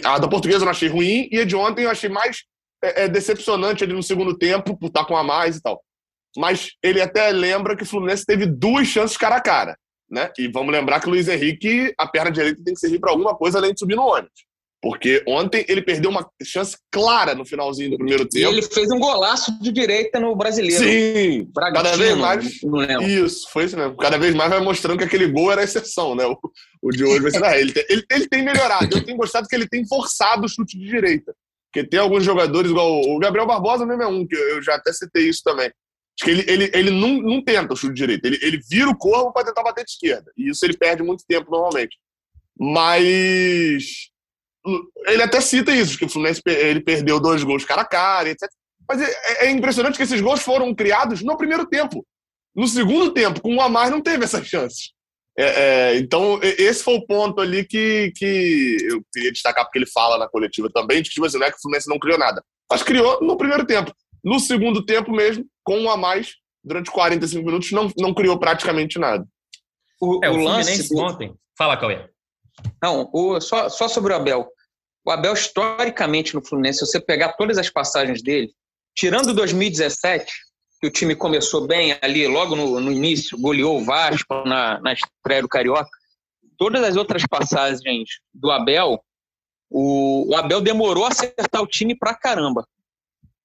[0.03, 2.43] A da Portuguesa eu não achei ruim, e a de ontem eu achei mais
[2.83, 5.83] é, é, decepcionante ali no segundo tempo, por estar com a mais e tal.
[6.37, 9.77] Mas ele até lembra que o Fluminense teve duas chances cara a cara.
[10.09, 10.29] Né?
[10.37, 13.35] E vamos lembrar que o Luiz Henrique, a perna direita tem que servir para alguma
[13.35, 14.44] coisa além de subir no ônibus.
[14.85, 18.53] Porque ontem ele perdeu uma chance clara no finalzinho do primeiro tempo.
[18.53, 20.77] E ele fez um golaço de direita no brasileiro.
[20.77, 22.61] Sim, cada vez mais.
[23.01, 23.97] Isso, foi isso mesmo.
[23.97, 26.23] Cada vez mais vai mostrando que aquele gol era exceção, né?
[26.27, 26.37] O,
[26.83, 27.41] o de hoje vai ser.
[27.59, 28.95] ele, tem, ele, ele tem melhorado.
[28.95, 31.35] Eu tenho gostado que ele tem forçado o chute de direita.
[31.73, 34.93] Porque tem alguns jogadores, igual o Gabriel Barbosa mesmo é um, que eu já até
[34.93, 35.65] citei isso também.
[35.65, 38.27] Acho que ele, ele, ele não, não tenta o chute de direita.
[38.27, 40.31] Ele, ele vira o corpo para tentar bater de esquerda.
[40.37, 41.97] E isso ele perde muito tempo normalmente.
[42.55, 44.13] Mas
[45.05, 48.49] ele até cita isso, que o Fluminense ele perdeu dois gols cara a cara, etc.
[48.87, 52.05] Mas é, é, impressionante que esses gols foram criados no primeiro tempo.
[52.55, 54.93] No segundo tempo, com um a mais, não teve essas chances.
[55.37, 59.87] É, é, então, esse foi o ponto ali que, que eu queria destacar, porque ele
[59.87, 62.17] fala na coletiva também, de que tipo assim, não é que o Fluminense não criou
[62.17, 62.41] nada.
[62.71, 63.91] Mas criou no primeiro tempo.
[64.23, 68.97] No segundo tempo mesmo, com um a mais, durante 45 minutos, não, não criou praticamente
[68.97, 69.25] nada.
[70.01, 71.33] O, é, o, o lance ontem.
[71.57, 72.09] Fala, Cauê.
[72.81, 74.47] Não, o, só, só sobre o Abel.
[75.05, 78.51] O Abel, historicamente, no Fluminense, se você pegar todas as passagens dele,
[78.95, 80.33] tirando 2017,
[80.81, 84.93] que o time começou bem ali, logo no, no início, goleou o Vasco na, na
[84.93, 85.89] estreia do Carioca.
[86.57, 88.99] Todas as outras passagens do Abel,
[89.69, 92.67] o, o Abel demorou a acertar o time pra caramba.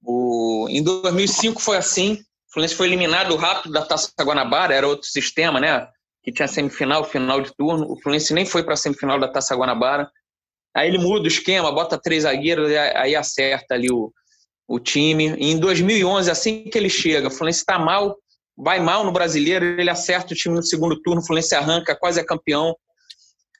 [0.02, 5.06] O, em 2005 foi assim, o Fluminense foi eliminado rápido da Taça Guanabara, era outro
[5.06, 5.86] sistema, né?
[6.22, 7.90] Que tinha semifinal, final de turno.
[7.90, 10.10] O Fluminense nem foi para a semifinal da Taça Guanabara.
[10.74, 14.12] Aí ele muda o esquema, bota três zagueiros, aí acerta ali o,
[14.68, 15.34] o time.
[15.38, 18.16] E em 2011, assim que ele chega, o Fluminense está mal,
[18.56, 22.20] vai mal no brasileiro, ele acerta o time no segundo turno, o Fluminense arranca, quase
[22.20, 22.74] é campeão.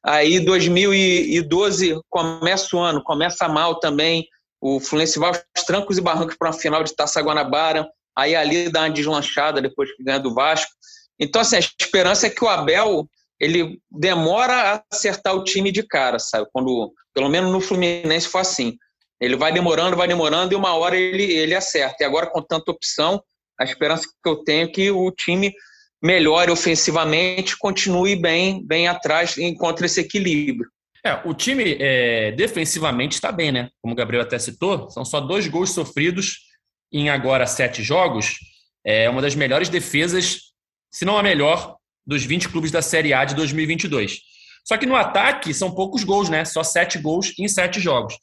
[0.04, 4.26] Aí 2012 começa o ano, começa mal também.
[4.60, 7.88] O Fluminense vai aos trancos e barrancos para uma final de Taça Guanabara.
[8.16, 10.70] Aí ali dá uma deslanchada depois que ganha do Vasco.
[11.18, 13.06] Então, assim, a esperança é que o Abel
[13.40, 16.46] ele demora a acertar o time de cara, sabe?
[16.52, 18.76] Quando, pelo menos no Fluminense foi assim.
[19.20, 21.96] Ele vai demorando, vai demorando e uma hora ele, ele acerta.
[22.00, 23.22] E agora, com tanta opção,
[23.58, 25.52] a esperança que eu tenho é que o time
[26.02, 30.70] melhore ofensivamente, continue bem, bem atrás e encontre esse equilíbrio.
[31.04, 33.70] É, o time é, defensivamente está bem, né?
[33.80, 36.40] Como o Gabriel até citou, são só dois gols sofridos
[36.92, 38.38] em agora sete jogos.
[38.84, 40.52] É uma das melhores defesas,
[40.90, 41.76] se não a melhor,
[42.10, 44.18] dos 20 clubes da Série A de 2022.
[44.66, 46.44] Só que no ataque são poucos gols, né?
[46.44, 48.14] Só sete gols em sete jogos.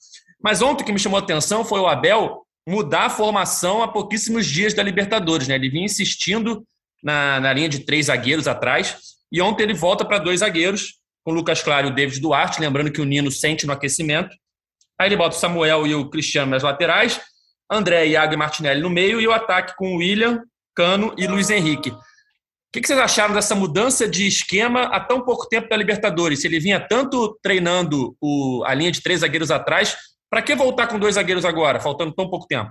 [0.44, 3.88] Mas ontem o que me chamou a atenção foi o Abel mudar a formação há
[3.88, 5.48] pouquíssimos dias da Libertadores.
[5.48, 5.56] Né?
[5.56, 6.68] Ele vinha insistindo
[7.02, 8.98] na, na linha de três zagueiros atrás,
[9.32, 12.60] e ontem ele volta para dois zagueiros, com o Lucas Claro e o David Duarte,
[12.60, 14.36] lembrando que o Nino sente no aquecimento.
[15.00, 17.22] Aí ele bota o Samuel e o Cristiano nas laterais,
[17.72, 20.44] André, Iago e Martinelli no meio, e o ataque com o William,
[20.76, 21.94] Cano e Luiz Henrique.
[22.78, 26.42] O que vocês acharam dessa mudança de esquema há tão pouco tempo da Libertadores?
[26.42, 29.98] Se ele vinha tanto treinando o, a linha de três zagueiros atrás,
[30.30, 32.70] para que voltar com dois zagueiros agora, faltando tão pouco tempo?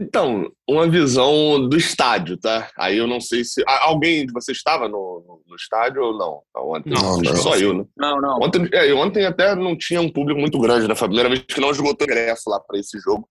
[0.00, 2.68] Então, uma visão do estádio, tá?
[2.76, 3.62] Aí eu não sei se.
[3.66, 6.40] Alguém de vocês estava no, no, estádio ou não?
[6.56, 7.84] Ontem, não, não, só eu, né?
[7.96, 8.38] Não, não.
[8.40, 10.94] Ontem, é, ontem até não tinha um público muito grande, né?
[10.94, 13.28] Foi a primeira vez que não esgotou ingresso lá para esse jogo.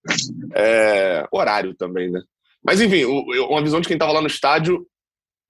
[0.56, 2.22] É, horário também, né?
[2.64, 4.86] Mas enfim, uma visão de quem estava lá no estádio,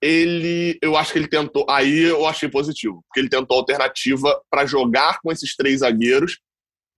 [0.01, 0.77] ele.
[0.81, 1.65] Eu acho que ele tentou.
[1.69, 6.39] Aí eu achei positivo, porque ele tentou alternativa para jogar com esses três zagueiros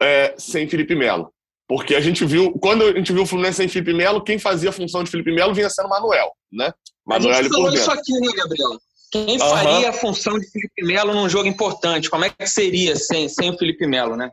[0.02, 1.32] é, sem Felipe Melo.
[1.68, 4.70] Porque a gente viu, quando a gente viu o Fluminense sem Felipe Melo, quem fazia
[4.70, 6.74] a função de Felipe Melo vinha sendo Manuel, né?
[7.06, 8.80] Manuel a gente falou isso aqui, né, Gabriel?
[9.12, 9.40] Quem uhum.
[9.40, 12.10] faria a função de Felipe Melo num jogo importante?
[12.10, 14.32] Como é que seria sem, sem o Felipe Melo, né?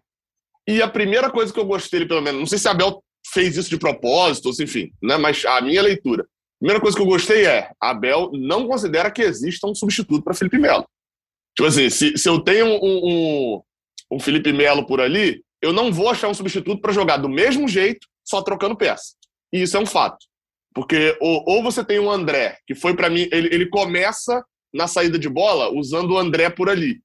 [0.66, 3.02] E a primeira coisa que eu gostei, pelo menos, não sei se a Abel
[3.32, 5.16] fez isso de propósito, enfim, né?
[5.16, 6.26] Mas a minha leitura.
[6.58, 10.58] Primeira coisa que eu gostei é: Abel não considera que exista um substituto para Felipe
[10.58, 10.86] Melo.
[11.56, 13.62] Tipo assim, se, se eu tenho um, um,
[14.12, 17.66] um Felipe Melo por ali, eu não vou achar um substituto para jogar do mesmo
[17.66, 19.14] jeito, só trocando peça.
[19.52, 20.26] E isso é um fato.
[20.74, 24.86] Porque ou, ou você tem o André, que foi para mim, ele, ele começa na
[24.86, 27.00] saída de bola usando o André por ali,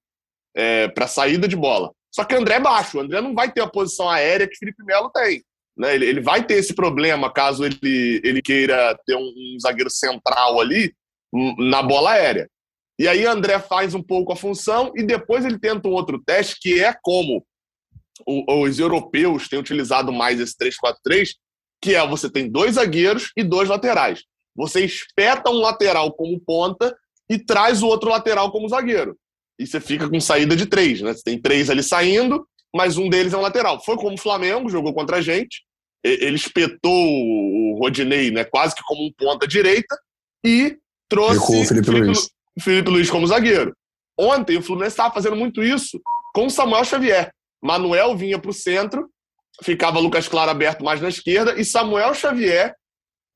[0.55, 1.91] é, para saída de bola.
[2.13, 4.57] Só que o André é baixo, o André não vai ter a posição aérea que
[4.57, 5.41] Felipe Melo tem.
[5.77, 5.95] Né?
[5.95, 10.59] Ele, ele vai ter esse problema caso ele, ele queira ter um, um zagueiro central
[10.59, 10.93] ali
[11.33, 12.49] hum, na bola aérea.
[12.99, 16.57] E aí André faz um pouco a função e depois ele tenta um outro teste
[16.59, 17.43] que é como
[18.27, 21.29] os europeus têm utilizado mais esse 3-4-3,
[21.81, 24.23] que é você tem dois zagueiros e dois laterais.
[24.55, 26.95] Você espeta um lateral como ponta
[27.29, 29.17] e traz o outro lateral como zagueiro.
[29.57, 31.13] E você fica com saída de três, né?
[31.13, 33.83] Você tem três ali saindo, mas um deles é um lateral.
[33.83, 35.63] Foi como o Flamengo jogou contra a gente.
[36.03, 39.95] Ele espetou o Rodinei, né, quase que como um ponta direita
[40.43, 42.29] e trouxe o Felipe, Felipe, Luiz.
[42.59, 43.75] Felipe Luiz como zagueiro.
[44.17, 46.01] Ontem o Fluminense estava fazendo muito isso
[46.33, 47.31] com o Samuel Xavier.
[47.61, 49.09] Manuel vinha para o centro,
[49.61, 52.73] ficava Lucas Claro aberto mais na esquerda, e Samuel Xavier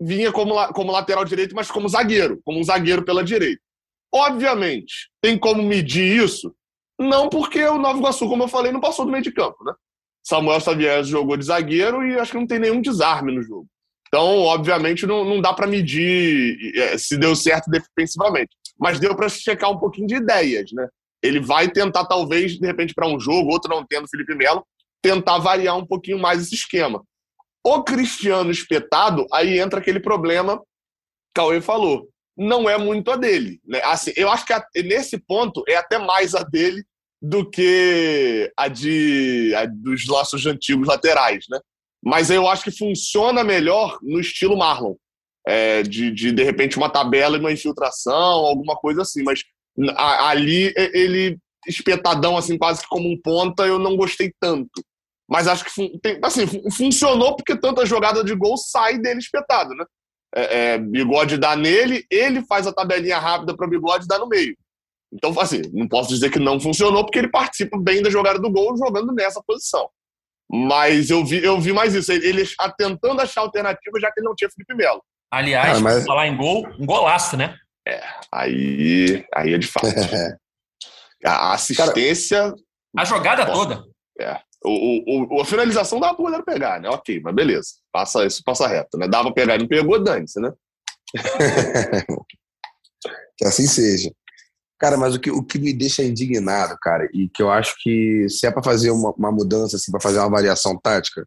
[0.02, 3.62] vinha como, como lateral direito, mas como zagueiro, como um zagueiro pela direita.
[4.14, 6.56] Obviamente, tem como medir isso?
[7.00, 9.74] Não porque o Nova Iguaçu, como eu falei, não passou do meio de campo, né?
[10.24, 13.68] Samuel Xavier jogou de zagueiro e acho que não tem nenhum desarme no jogo.
[14.08, 18.56] Então, obviamente, não, não dá para medir é, se deu certo defensivamente.
[18.80, 20.88] Mas deu para checar um pouquinho de ideias, né?
[21.26, 24.66] ele vai tentar, talvez, de repente, para um jogo, outro não tendo Felipe Melo,
[25.02, 27.04] tentar variar um pouquinho mais esse esquema.
[27.64, 30.64] O Cristiano espetado, aí entra aquele problema que
[31.34, 32.08] Cauê falou.
[32.38, 33.60] Não é muito a dele.
[33.66, 33.82] Né?
[33.84, 36.84] Assim, eu acho que a, nesse ponto é até mais a dele
[37.22, 41.46] do que a, de, a dos nossos antigos laterais.
[41.50, 41.60] Né?
[42.04, 44.96] Mas eu acho que funciona melhor no estilo Marlon.
[45.48, 49.22] É, de, de, de repente, uma tabela e uma infiltração, alguma coisa assim.
[49.24, 49.44] Mas
[49.98, 54.84] ali ele espetadão assim quase que como um ponta eu não gostei tanto
[55.28, 59.86] mas acho que assim funcionou porque tanta jogada de gol sai dele espetado né
[60.36, 64.56] é, é, Bigode dá nele, ele faz a tabelinha rápida para Bigode dar no meio.
[65.14, 68.52] Então, assim, não posso dizer que não funcionou, porque ele participa bem da jogada do
[68.52, 69.90] gol jogando nessa posição.
[70.52, 72.46] Mas eu vi, eu vi mais isso, ele, ele
[72.78, 75.02] tentando achar alternativa, já que ele não tinha Felipe Melo.
[75.32, 76.06] Aliás, ah, mas...
[76.06, 77.56] falar em gol, um golaço, né?
[77.88, 79.88] É, aí, aí é de fato.
[81.26, 82.42] a assistência.
[82.42, 82.56] Cara,
[82.98, 83.84] a jogada toda.
[84.20, 84.40] É.
[84.66, 86.90] O, o, a finalização dava pra goleiro pegar, né?
[86.90, 87.70] Ok, mas beleza.
[87.92, 89.08] Passa isso, passa reto, né?
[89.08, 90.52] Dava pra pegar, não pegou, dane-se, né?
[93.38, 94.12] que assim seja.
[94.78, 98.28] Cara, mas o que, o que me deixa indignado, cara, e que eu acho que
[98.30, 101.26] se é para fazer uma, uma mudança, assim, para fazer uma variação tática,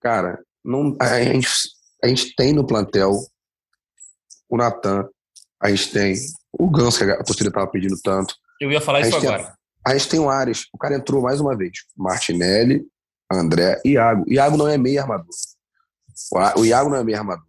[0.00, 1.48] cara, não, a, gente,
[2.04, 3.12] a gente tem no plantel
[4.48, 5.08] o Natan,
[5.62, 6.14] a gente tem
[6.52, 8.34] o Ganso, que a torcida estava pedindo tanto.
[8.60, 9.44] Eu ia falar isso agora.
[9.44, 9.52] Tem,
[9.90, 11.72] a gente tem o Ares, o cara entrou mais uma vez.
[11.96, 12.86] Martinelli,
[13.30, 14.24] André e Iago.
[14.28, 15.28] Iago não é meio armador.
[16.56, 17.44] O Iago não é meio armador.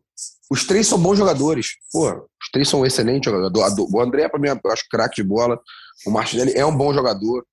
[0.50, 1.78] Os três são bons jogadores.
[1.92, 3.76] Pô, os três são excelentes jogadores.
[3.78, 5.60] O André, para mim, eu acho craque de bola.
[6.06, 7.46] O Martinelli é um bom jogador.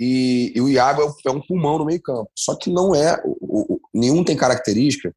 [0.00, 2.30] E, e o Iago é, um pulmão no meio campo.
[2.34, 3.20] Só que não é.
[3.24, 5.12] O, o, nenhum tem característica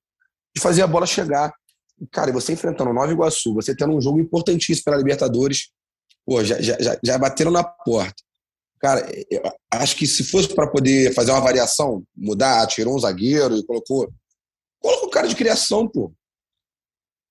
[0.56, 1.54] de fazer a bola chegar.
[2.12, 5.70] Cara, você enfrentando o Nova Iguaçu, você tendo um jogo importantíssimo pela Libertadores,
[6.26, 8.24] pô, já, já, já bateram na porta.
[8.82, 9.08] Cara,
[9.70, 14.12] acho que se fosse para poder fazer uma variação, mudar, tirou um zagueiro e colocou.
[14.82, 16.12] Coloca o cara de criação, pô.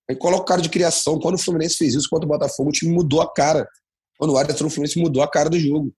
[0.09, 1.19] Aí coloca o cara de criação.
[1.19, 3.67] Quando o Fluminense fez isso contra o Botafogo, o time mudou a cara.
[4.17, 5.93] Quando o entrou no Fluminense, mudou a cara do jogo.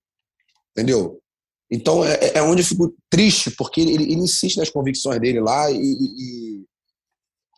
[0.72, 1.22] Entendeu?
[1.70, 5.70] Então é, é onde eu fico triste, porque ele, ele, insiste nas convicções dele lá
[5.70, 5.78] e.
[5.78, 6.66] E,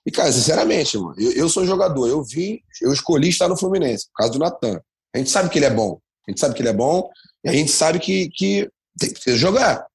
[0.05, 4.05] e cara, sinceramente, mano, eu, eu, sou jogador, eu vim, eu escolhi estar no Fluminense,
[4.08, 4.81] por causa do Natan.
[5.13, 5.99] A gente sabe que ele é bom.
[6.27, 7.09] A gente sabe que ele é bom
[7.43, 9.85] e a gente sabe que, que tem que jogar.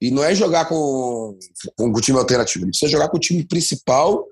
[0.00, 1.36] E não é jogar com,
[1.76, 4.24] com o time alternativo, ele precisa jogar com o time principal,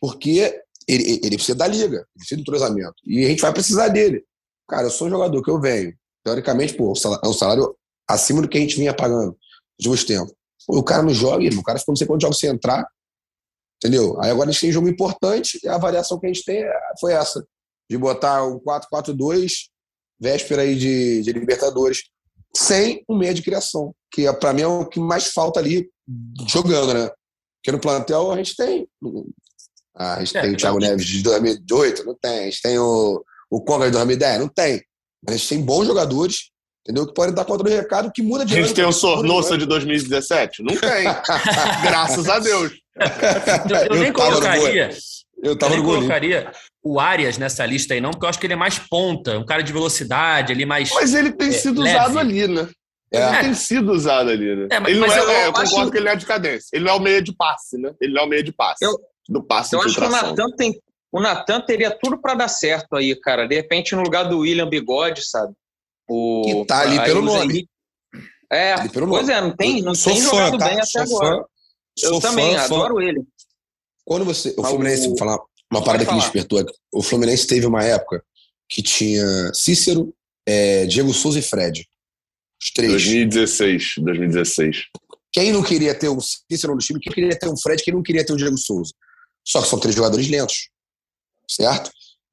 [0.00, 2.94] porque ele, ele precisa da liga, ele precisa do entrosamento.
[3.04, 4.24] E a gente vai precisar dele.
[4.68, 5.94] Cara, eu sou um jogador que eu venho.
[6.24, 7.76] Teoricamente, pô, é um salário
[8.08, 9.36] acima do que a gente vinha pagando
[9.78, 10.34] de uns tempos.
[10.66, 12.86] Pô, o cara não joga, o cara ficou não sei quantos jogos sem entrar.
[13.76, 14.20] Entendeu?
[14.20, 16.64] Aí agora a gente tem um jogo importante e a variação que a gente tem
[16.98, 17.46] foi essa.
[17.88, 19.68] De botar um 4-4-2
[20.20, 22.04] véspera aí de, de Libertadores,
[22.56, 25.88] sem um meia de criação, que é, para mim é o que mais falta ali
[26.48, 27.10] jogando, né?
[27.56, 28.86] Porque no plantel a gente tem.
[29.96, 32.40] Ah, a gente é, tem o Thiago Neves de 2008, não tem.
[32.40, 34.82] A gente tem o, o Conga de 2010, não tem.
[35.26, 36.50] A gente tem bons jogadores,
[36.84, 37.06] entendeu?
[37.06, 38.56] Que podem dar conta do recado que muda de.
[38.58, 40.62] A gente tem o Sornosa de 2017?
[40.62, 41.04] Não tem.
[41.82, 42.72] Graças a Deus.
[42.94, 44.90] Eu, eu, eu nem colocaria.
[45.44, 46.50] Eu, tava eu nem colocaria
[46.82, 49.44] o Arias nessa lista aí, não, porque eu acho que ele é mais ponta, um
[49.44, 50.90] cara de velocidade, ali mais.
[50.92, 51.98] Mas ele tem é, sido leve.
[51.98, 52.68] usado ali, né?
[53.12, 53.40] Ele é.
[53.40, 54.68] tem sido usado ali, né?
[54.70, 55.90] É, mas, ele não mas é, eu, é, eu concordo acho...
[55.90, 56.68] que ele é de cadência.
[56.72, 57.92] Ele não é o meio de passe, né?
[58.00, 58.84] Ele não é o meio de passe.
[58.84, 60.80] Eu, do passe eu acho que o Natan tem.
[61.12, 63.46] O Natan teria tudo para dar certo aí, cara.
[63.46, 65.52] De repente, no lugar do William Bigode, sabe?
[66.08, 67.68] O, que tá ali pelo nome.
[68.50, 69.32] É, pelo pois nome.
[69.32, 70.68] é, não tem, não tem fã, jogado tá?
[70.68, 71.36] bem até agora.
[71.36, 71.44] Fã,
[72.02, 73.24] eu também, fã, adoro ele.
[74.04, 74.54] Quando você.
[74.56, 75.38] O Fluminense, vou falar,
[75.72, 76.72] uma parada que me despertou aqui.
[76.92, 78.22] O Fluminense teve uma época
[78.68, 80.14] que tinha Cícero,
[80.46, 81.86] é, Diego Souza e Fred.
[82.62, 82.92] Os três.
[82.92, 84.86] 2016, 2016.
[85.32, 88.02] Quem não queria ter o Cícero no time, quem queria ter o Fred, quem não
[88.02, 88.92] queria ter o Diego Souza.
[89.44, 90.68] Só que são três jogadores lentos.
[91.50, 91.90] Certo?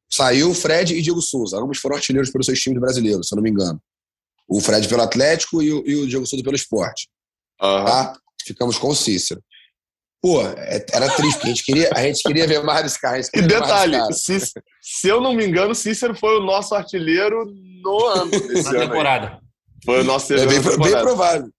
[0.10, 1.58] Saiu o Fred e Diego Souza.
[1.58, 3.82] Ambos foram artilheiros pelos seus times brasileiros, se eu não me engano.
[4.48, 7.10] O Fred pelo Atlético e o, e o Diego Souza pelo esporte.
[7.62, 7.86] Uhum.
[7.86, 8.14] Tá?
[8.46, 9.42] Ficamos com o Cícero.
[10.22, 13.28] Pô, é, era triste, porque a gente queria, a gente queria ver mais caras.
[13.34, 14.40] E detalhe, se,
[14.80, 17.52] se eu não me engano, Cícero foi o nosso artilheiro
[17.84, 19.40] no ano desse Na temporada.
[19.84, 21.50] Foi o nosso é bem, bem provável.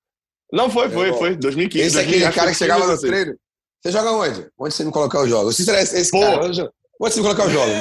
[0.52, 1.36] Não, foi, foi, é, foi.
[1.36, 1.86] 2015.
[1.86, 3.34] Esse é aquele cara que chegava no treino.
[3.82, 4.46] Você joga onde?
[4.56, 5.48] Onde você me colocar o jogo?
[5.48, 6.44] O Cícero é esse, esse cara.
[6.44, 7.72] Onde, onde você me colocar o jogo?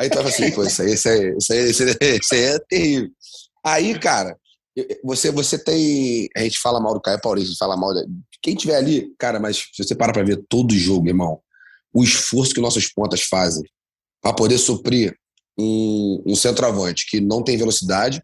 [0.00, 2.58] Aí tava assim, pô, isso aí, isso aí, isso aí, isso aí, isso aí é
[2.68, 3.10] terrível.
[3.64, 4.36] Aí, cara,
[5.04, 6.28] você, você tem.
[6.36, 7.92] A gente fala mal do Caio Paulista, a gente fala mal.
[7.94, 8.04] De,
[8.46, 11.40] quem tiver ali, cara, mas se você para pra ver todo o jogo, irmão,
[11.92, 13.64] o esforço que nossas pontas fazem
[14.22, 15.18] para poder suprir
[15.58, 18.22] um, um centroavante que não tem velocidade,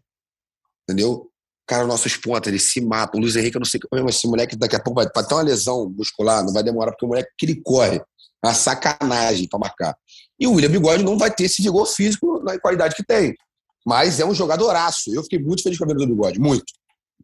[0.83, 1.29] entendeu?
[1.67, 3.19] Cara, nossos pontas, eles se matam.
[3.19, 5.33] O Luiz Henrique, eu não sei como esse moleque daqui a pouco vai, vai ter
[5.33, 9.49] uma lesão muscular, não vai demorar, porque o moleque que ele corre, é uma sacanagem
[9.49, 9.97] para marcar.
[10.39, 13.35] E o William Bigode não vai ter esse vigor físico na qualidade que tem.
[13.85, 15.13] Mas é um jogadoraço.
[15.13, 16.71] Eu fiquei muito feliz com a vida do Bigode, muito.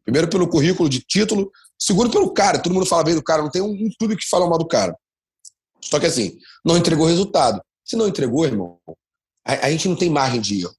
[0.09, 2.57] Primeiro pelo currículo de título, segundo pelo cara.
[2.57, 4.67] Todo mundo fala bem do cara, não tem um, um clube que fala mal do
[4.67, 4.95] cara.
[5.79, 6.35] Só que assim,
[6.65, 7.61] não entregou resultado.
[7.85, 8.79] Se não entregou, irmão,
[9.45, 10.73] a, a gente não tem margem de erro.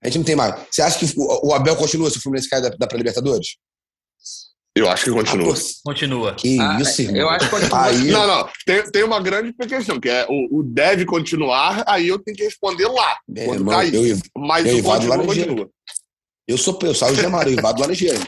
[0.00, 0.64] A gente não tem margem.
[0.70, 3.56] Você acha que o, o Abel continua se o Fluminense cai da, da pré-Libertadores?
[4.76, 5.56] Eu acho que continua.
[5.84, 6.34] Continua.
[6.36, 7.20] Que ah, isso, irmão.
[7.20, 7.84] Eu acho que continua.
[7.84, 8.10] Aí...
[8.12, 8.48] Não, não.
[8.64, 12.44] Tem, tem uma grande questão, que é o, o deve continuar, aí eu tenho que
[12.44, 13.18] responder lá.
[13.34, 13.92] É, quando irmão, cair.
[13.92, 15.70] Eu, Mas eu o continua, continua.
[16.46, 18.20] Eu sou eu saio de Amaro, eu invado Laranjeira.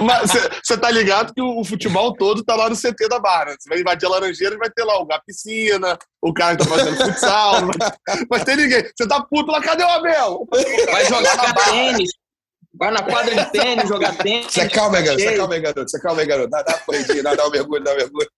[0.00, 0.30] Mas
[0.62, 3.54] você tá ligado que o, o, futebol todo tá lá no CT da Barra.
[3.58, 6.70] Você vai invadir a Laranjeira e vai ter lá o, piscina, o cara que tá
[6.70, 7.52] fazendo futsal,
[8.28, 8.82] vai ter ninguém.
[8.96, 10.46] Você tá puto lá, cadê o Abel?
[10.90, 12.10] Vai jogar tênis.
[12.74, 14.46] Vai na quadra de tênis, jogar tênis.
[14.50, 15.22] Você calma aí, garoto.
[15.22, 15.90] Você calma aí, garoto.
[15.90, 16.50] Você calma aí, garoto.
[16.50, 18.30] Dá, dá corridinha, dá, dá um mergulho, dá um mergulho.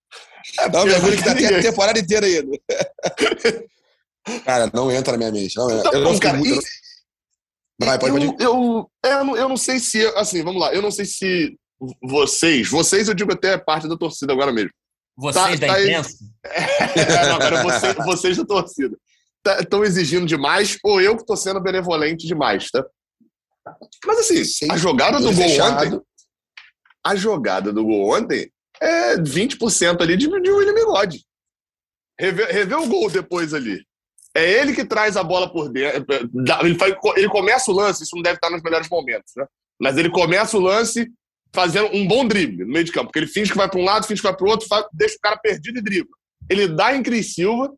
[0.71, 2.57] Dá um mergulho que tá até a temporada inteira ainda.
[4.43, 5.55] Cara, não entra na minha mente.
[5.55, 6.55] Não, então, eu não cara, muito...
[6.55, 6.84] e
[7.79, 8.43] Vai, pode, eu, pode.
[8.43, 11.57] Eu, eu, eu não sei se, assim, vamos lá, eu não sei se
[12.01, 14.71] vocês, vocês eu digo até parte da torcida agora mesmo.
[15.17, 16.25] Vocês tá, da tá imprensa?
[16.95, 18.97] É, não, agora vocês, vocês da torcida.
[19.59, 22.85] Estão tá, exigindo demais ou eu que estou sendo benevolente demais, tá?
[24.05, 26.01] Mas assim, Sim, a jogada do gol ontem.
[27.05, 28.51] A jogada do gol ontem
[28.81, 31.25] é 20% ali de, de William Bigode.
[32.19, 33.83] Rever, rever o gol depois ali.
[34.35, 36.05] É ele que traz a bola por dentro.
[36.61, 39.45] Ele, faz, ele começa o lance, isso não deve estar nos melhores momentos, né?
[39.79, 41.09] Mas ele começa o lance
[41.53, 43.07] fazendo um bom drible no meio de campo.
[43.07, 44.85] Porque ele finge que vai para um lado, finge que vai para o outro, faz,
[44.91, 46.11] deixa o cara perdido e dribla.
[46.49, 47.71] Ele dá em Cris Silva.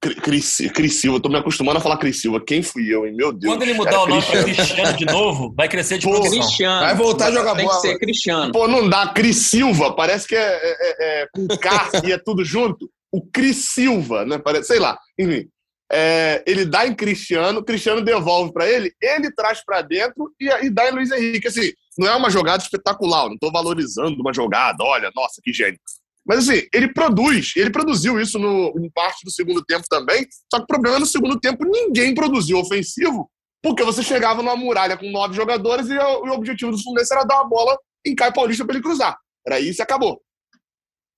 [0.00, 2.40] Cris, Cris Silva, tô me acostumando a falar Cris Silva.
[2.40, 3.14] Quem fui eu, hein?
[3.14, 3.52] Meu Deus.
[3.52, 6.86] Quando ele mudar o nome para Cristiano de novo, vai crescer de Pô, Cristiano.
[6.86, 7.82] Vai voltar a jogar Tem bola.
[7.82, 8.52] Tem que ser Cristiano.
[8.52, 9.08] Pô, não dá.
[9.08, 12.88] Cris Silva, parece que é, é, é, é com K e é tudo junto.
[13.12, 14.38] O Cris Silva, né?
[14.38, 14.96] Parece, sei lá.
[15.18, 15.48] Enfim.
[15.90, 20.70] É, ele dá em Cristiano, Cristiano devolve para ele, ele traz para dentro e, e,
[20.70, 21.48] dá em Luiz Henrique.
[21.48, 25.80] Assim, não é uma jogada espetacular, não estou valorizando uma jogada, olha, nossa, que gênio.
[26.26, 30.58] Mas assim, ele produz, ele produziu isso no, em parte do segundo tempo também, só
[30.58, 33.30] que o problema é no segundo tempo ninguém produziu ofensivo,
[33.62, 37.24] porque você chegava numa muralha com nove jogadores e o, o objetivo do Fluminense era
[37.24, 39.16] dar uma bola em Caio Paulista para ele cruzar.
[39.46, 40.20] Era isso e acabou.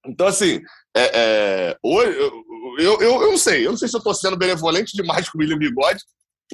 [0.06, 0.60] Então, assim,
[0.96, 2.16] é, é, hoje,
[2.80, 5.38] eu, eu, eu, não sei, eu não sei se eu estou sendo benevolente demais com
[5.38, 6.02] o William Bigode,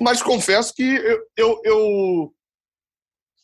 [0.01, 2.33] mas confesso que eu, eu, eu...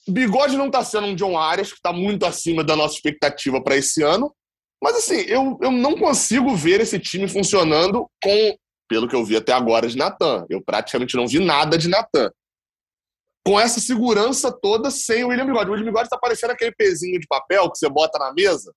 [0.08, 3.76] Bigode não está sendo um John Arias, que está muito acima da nossa expectativa para
[3.76, 4.34] esse ano,
[4.82, 8.56] mas assim, eu, eu não consigo ver esse time funcionando com,
[8.88, 10.44] pelo que eu vi até agora, de Natan.
[10.50, 12.30] Eu praticamente não vi nada de Natan.
[13.46, 15.70] Com essa segurança toda sem o William Bigode.
[15.70, 18.72] O William Bigode está parecendo aquele pezinho de papel que você bota na mesa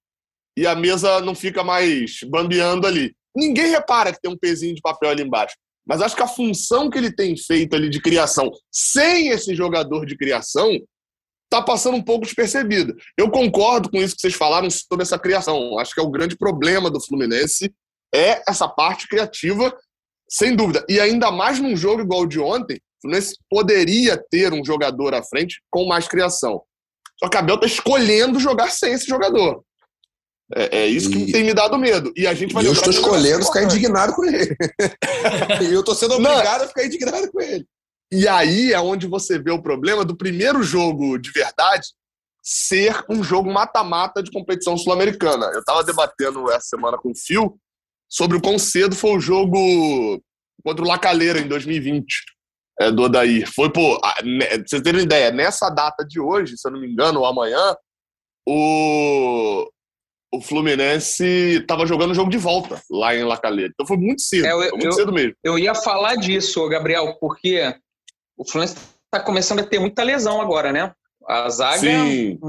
[0.56, 3.16] e a mesa não fica mais bambeando ali.
[3.36, 5.56] Ninguém repara que tem um pezinho de papel ali embaixo.
[5.86, 10.06] Mas acho que a função que ele tem feito ali de criação, sem esse jogador
[10.06, 10.72] de criação,
[11.44, 12.96] está passando um pouco despercebida.
[13.18, 15.78] Eu concordo com isso que vocês falaram sobre essa criação.
[15.78, 17.74] Acho que é o grande problema do Fluminense
[18.14, 19.76] é essa parte criativa,
[20.30, 20.86] sem dúvida.
[20.88, 25.22] E ainda mais num jogo igual de ontem, o Fluminense poderia ter um jogador à
[25.22, 26.62] frente com mais criação.
[27.20, 29.64] Só que Abel está escolhendo jogar sem esse jogador.
[30.54, 31.26] É, é isso e...
[31.26, 32.12] que tem me dado medo.
[32.16, 34.56] E a gente vai Eu estou escolhendo ficar indignado com ele.
[35.62, 36.66] e eu estou sendo obrigado Não.
[36.66, 37.66] a ficar indignado com ele.
[38.12, 41.88] E aí é onde você vê o problema do primeiro jogo de verdade
[42.44, 45.48] ser um jogo mata-mata de competição sul-americana.
[45.48, 47.60] Eu estava debatendo essa semana com o Phil
[48.08, 50.22] sobre o quão cedo foi o jogo
[50.64, 52.06] contra o Lacaleira em 2020,
[52.82, 53.52] é, do Odair.
[53.52, 57.22] Foi, pô, né, vocês terem ideia, nessa data de hoje, se eu não me engano,
[57.22, 57.76] ou amanhã,
[58.48, 59.68] o,
[60.36, 61.24] o Fluminense
[61.62, 63.70] estava jogando o jogo de volta lá em La Calera.
[63.74, 65.36] Então foi muito cedo, é, eu, foi muito eu, cedo mesmo.
[65.44, 67.74] Eu ia falar disso, Gabriel, porque
[68.38, 70.92] o Fluminense está começando a ter muita lesão agora, né?
[71.28, 71.88] A zaga.
[71.88, 72.40] Um,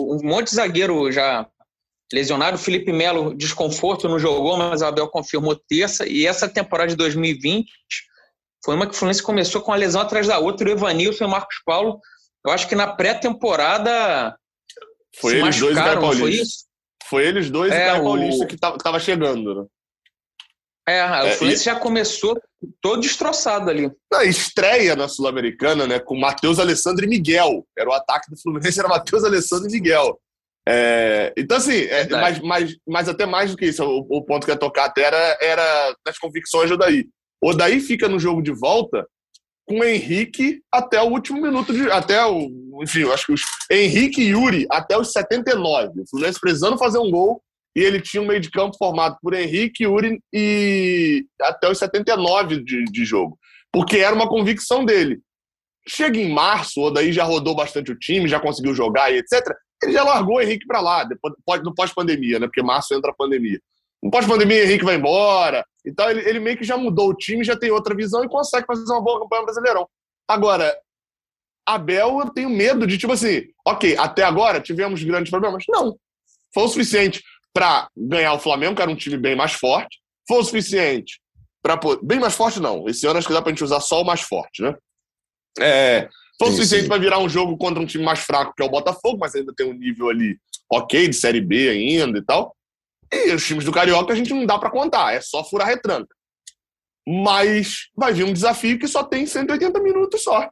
[0.00, 1.46] um monte de zagueiro já
[2.12, 2.56] lesionado.
[2.56, 6.06] O Felipe Melo, desconforto, não jogou, mas o Abel confirmou terça.
[6.06, 7.66] E essa temporada de 2020
[8.64, 10.68] foi uma que o Fluminense começou com uma lesão atrás da outra.
[10.68, 11.98] O Evanilson e o Marcos Paulo,
[12.46, 14.36] eu acho que na pré-temporada
[15.20, 16.71] foi eles dois e Foi isso?
[17.12, 19.66] Foi eles dois é, e o Caio Paulista que tava chegando, né?
[20.88, 21.66] É, o é, Fluminense e...
[21.66, 22.40] já começou
[22.80, 23.92] todo destroçado ali.
[24.10, 27.66] Na estreia na Sul-Americana, né, com Matheus Alessandro e Miguel.
[27.78, 30.18] Era o ataque do Fluminense, era Matheus Alessandro e Miguel.
[30.66, 34.46] É, então, assim, é, mas, mas, mas até mais do que isso, o, o ponto
[34.46, 37.04] que ia tocar até era, era das convicções do Odaí.
[37.42, 39.06] O Odaí fica no jogo de volta
[39.66, 41.90] com o Henrique até o último minuto de.
[41.90, 42.50] Até o.
[42.82, 43.42] Enfim, acho que os.
[43.70, 46.00] Henrique e Yuri até os 79.
[46.00, 47.42] O Fluminense precisando fazer um gol.
[47.74, 52.62] E ele tinha um meio de campo formado por Henrique, Yuri e até os 79
[52.62, 53.38] de, de jogo.
[53.72, 55.20] Porque era uma convicção dele.
[55.88, 59.40] Chega em março, o daí já rodou bastante o time, já conseguiu jogar e etc.
[59.82, 61.34] Ele já largou o Henrique para lá, depois,
[61.64, 62.46] no pós-pandemia, né?
[62.46, 63.58] Porque março entra a pandemia.
[64.02, 65.64] No pós-pandemia, Henrique vai embora.
[65.84, 68.66] Então, ele, ele meio que já mudou o time, já tem outra visão e consegue
[68.66, 69.88] fazer uma boa campanha brasileirão.
[70.28, 70.76] Agora,
[71.66, 75.64] Abel, eu tenho medo de, tipo assim, ok, até agora tivemos grandes problemas.
[75.68, 75.96] Não.
[76.52, 77.22] Foi o suficiente
[77.52, 80.00] para ganhar o Flamengo, que era um time bem mais forte.
[80.26, 81.20] Foi o suficiente
[81.62, 81.78] para.
[82.02, 82.88] Bem mais forte, não.
[82.88, 84.74] Esse ano acho que dá pra gente usar só o mais forte, né?
[85.60, 88.66] É, foi o suficiente para virar um jogo contra um time mais fraco, que é
[88.66, 90.38] o Botafogo, mas ainda tem um nível ali
[90.70, 92.56] ok, de Série B ainda e tal.
[93.12, 96.14] E os times do Carioca a gente não dá para contar, é só furar retranca.
[97.06, 100.48] Mas vai vir um desafio que só tem 180 minutos só.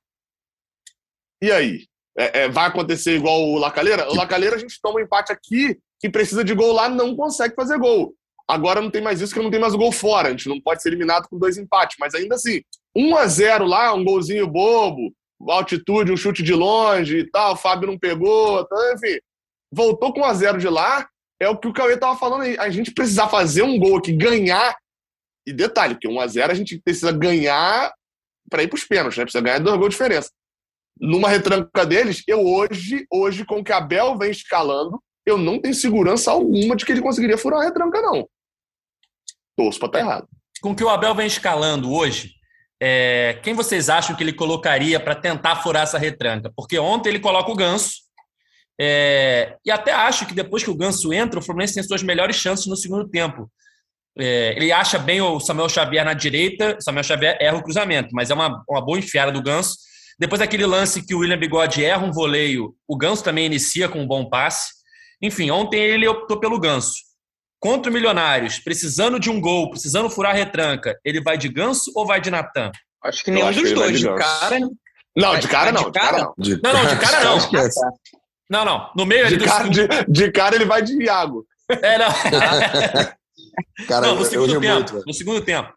[1.43, 1.87] E aí?
[2.19, 4.11] É, é, vai acontecer igual o Lacaleira?
[4.11, 7.55] O Lacaleira a gente toma um empate aqui, que precisa de gol lá, não consegue
[7.55, 8.15] fazer gol.
[8.49, 10.29] Agora não tem mais isso, que não tem mais o gol fora.
[10.29, 11.97] A gente não pode ser eliminado com dois empates.
[12.01, 12.63] Mas ainda assim,
[12.95, 15.15] 1 a 0 lá, um golzinho bobo,
[15.49, 19.19] altitude, um chute de longe e tal, o Fábio não pegou, então, enfim.
[19.73, 21.09] Voltou com 1 a 0 de lá,
[21.41, 22.57] é o que o Cauê tava falando aí.
[22.59, 24.77] A gente precisa fazer um gol aqui, ganhar.
[25.47, 27.93] E detalhe, porque 1 a 0 a gente precisa ganhar
[28.49, 29.25] para ir para os pênaltis, né?
[29.25, 30.31] Precisa ganhar dois gols de diferença.
[31.01, 35.75] Numa retranca deles, eu hoje, hoje com o que Abel vem escalando, eu não tenho
[35.75, 38.29] segurança alguma de que ele conseguiria furar a retranca, não.
[39.57, 40.29] Torço para estar tá errado.
[40.61, 42.35] Com o que o Abel vem escalando hoje,
[42.83, 46.53] é, quem vocês acham que ele colocaria para tentar furar essa retranca?
[46.55, 48.10] Porque ontem ele coloca o Ganso.
[48.83, 52.37] É, e até acho que depois que o Ganso entra, o Fluminense tem suas melhores
[52.37, 53.51] chances no segundo tempo.
[54.19, 58.09] É, ele acha bem o Samuel Xavier na direita, o Samuel Xavier erra o cruzamento,
[58.13, 59.77] mas é uma, uma boa enfiada do Ganso.
[60.19, 64.01] Depois daquele lance que o William Bigode erra um voleio, o Ganso também inicia com
[64.01, 64.73] um bom passe.
[65.21, 66.95] Enfim, ontem ele optou pelo Ganso.
[67.59, 71.93] Contra o Milionários, precisando de um gol, precisando furar a retranca, ele vai de Ganso
[71.95, 72.73] ou vai de Natan?
[73.05, 73.99] Acho que nenhum dos dois.
[73.99, 74.59] De, de cara.
[75.15, 75.85] Não, de cara não.
[75.85, 76.35] De cara não.
[76.39, 77.39] Não, não, de cara não.
[78.51, 78.91] Não, não.
[78.97, 81.47] No meio de cara, de, de, cara ele vai de Iago.
[81.71, 82.09] É, não.
[83.87, 84.93] cara, não, no segundo tempo.
[84.93, 85.73] Muito, no segundo tempo.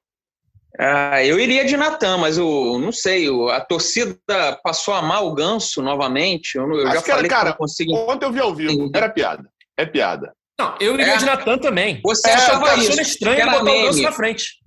[0.80, 4.18] Ah, eu iria de Natan, mas eu não sei, a torcida
[4.64, 6.56] passou a amar o Ganso novamente.
[6.56, 7.94] Eu, eu já falei era, cara, que não consigo.
[7.94, 9.48] Ontem eu vi ao vivo, era piada.
[9.78, 10.34] É piada.
[10.60, 11.18] Não, eu iria é.
[11.18, 12.02] de Natan também.
[12.04, 13.00] Você é, achava isso?
[13.00, 13.84] estranho botar meme.
[13.84, 14.64] o Ganso na frente.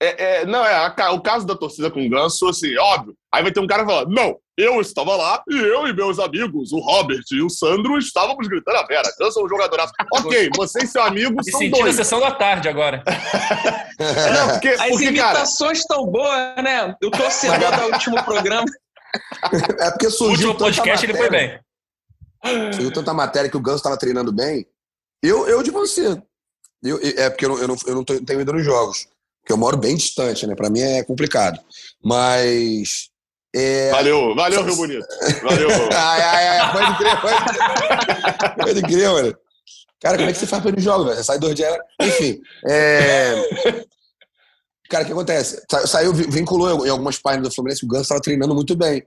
[0.00, 3.14] É, é, não, é a, o caso da torcida com o Ganso, assim, óbvio.
[3.32, 6.72] Aí vai ter um cara falando, não, eu estava lá e eu e meus amigos,
[6.72, 9.12] o Robert e o Sandro, estávamos gritando a Vera.
[9.18, 9.92] Ganso é um jogadoraço.
[10.12, 11.94] ok, você e seu amigo são dois.
[11.94, 13.02] a sessão da tarde agora.
[13.98, 16.94] não, porque, As porque, imitações estão boas, né?
[17.02, 18.66] O torcedor do último programa.
[19.78, 21.58] É porque surgiu o último podcast ele foi bem.
[22.72, 24.66] Surgiu tanta matéria que o Ganso estava treinando bem.
[25.22, 26.20] Eu, eu de você.
[26.82, 29.08] Eu, é porque eu não, eu não, eu não tenho ido nos jogos.
[29.40, 30.54] Porque eu moro bem distante, né?
[30.54, 31.58] Para mim é complicado.
[32.02, 33.08] Mas.
[33.58, 33.90] É...
[33.90, 35.06] Valeu, valeu, Rio Bonito.
[35.42, 35.68] Valeu.
[35.90, 38.54] ai, ai, ai, pode crer, pode crer.
[38.56, 39.38] Pode crer, mano.
[40.02, 41.16] Cara, como é que você faz para ir nos jogos, velho?
[41.16, 41.74] Você sai dois dias.
[42.02, 42.38] Enfim.
[42.68, 43.34] É...
[44.90, 45.62] Cara, o que acontece?
[45.86, 49.02] Saiu, vinculou em algumas páginas do Fluminense, o Ganso estava treinando muito bem.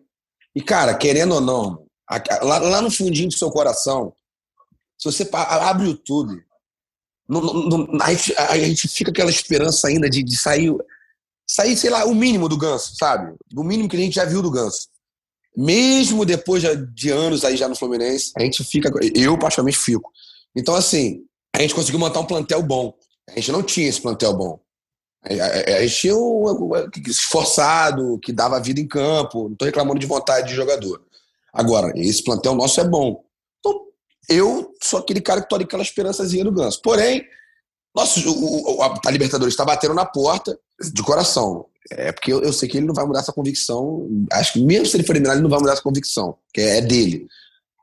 [0.56, 1.86] E, cara, querendo ou não,
[2.42, 4.12] lá, lá no fundinho do seu coração,
[4.98, 6.44] se você abre o YouTube,
[7.30, 10.76] não, não, a, gente, a, gente, fica aquela esperança ainda de, de, sair,
[11.50, 13.36] sair, sei lá, o mínimo do Ganso, sabe?
[13.56, 14.88] O mínimo que a gente já viu do Ganso.
[15.56, 18.92] Mesmo depois de, anos aí já no Fluminense, a gente fica.
[19.16, 20.12] Eu, particularmente, fico.
[20.56, 21.24] Então, assim,
[21.56, 22.94] a gente conseguiu montar um plantel bom.
[23.30, 24.60] A gente não tinha esse plantel bom.
[25.24, 26.70] A, a, a gente tinha um,
[27.08, 29.46] esforçado, que dava vida em campo.
[29.46, 31.04] Não estou reclamando de vontade de jogador.
[31.52, 33.24] Agora, esse plantel nosso é bom
[34.30, 36.80] eu sou aquele cara que tô ali aquela esperançazinha do Ganso.
[36.84, 37.26] Porém,
[37.96, 40.58] nossa, o, a Libertadores está batendo na porta
[40.94, 41.66] de coração.
[41.92, 44.08] É porque eu, eu, sei que ele não vai mudar essa convicção.
[44.32, 46.78] Acho que mesmo se ele for eliminado, ele não vai mudar essa convicção, que é,
[46.78, 47.28] é dele.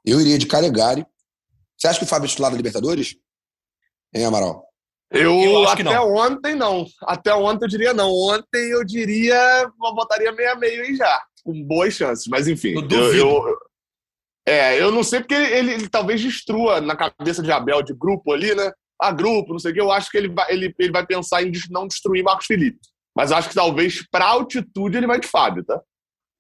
[0.05, 1.05] Eu iria de Calegari.
[1.77, 3.17] Você acha que o Fábio é titular da Libertadores?
[4.15, 4.65] Hein, Amaral?
[5.11, 6.15] Eu, eu até não.
[6.15, 6.87] ontem não.
[7.03, 8.11] Até ontem eu diria não.
[8.11, 12.27] Ontem eu diria, eu botaria meia meio aí já, com boas chances.
[12.27, 13.59] Mas enfim, eu, eu,
[14.47, 18.33] é, eu não sei porque ele, ele, talvez destrua na cabeça de Abel, de grupo
[18.33, 18.73] ali, né?
[19.01, 19.81] Ah, grupo, não sei o que.
[19.81, 22.79] Eu acho que ele vai, ele, ele vai pensar em não destruir Marcos Felipe.
[23.15, 25.81] Mas acho que talvez para altitude ele vai de Fábio, tá?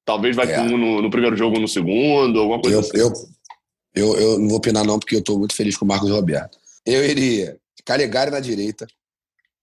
[0.04, 0.54] Talvez vai é.
[0.54, 2.98] ter um no, no, primeiro jogo, no segundo, alguma coisa eu, assim.
[2.98, 3.12] Eu,
[3.94, 6.58] eu, eu não vou opinar não, porque eu estou muito feliz com o Marcos Roberto.
[6.84, 8.86] Eu iria Calegari na direita.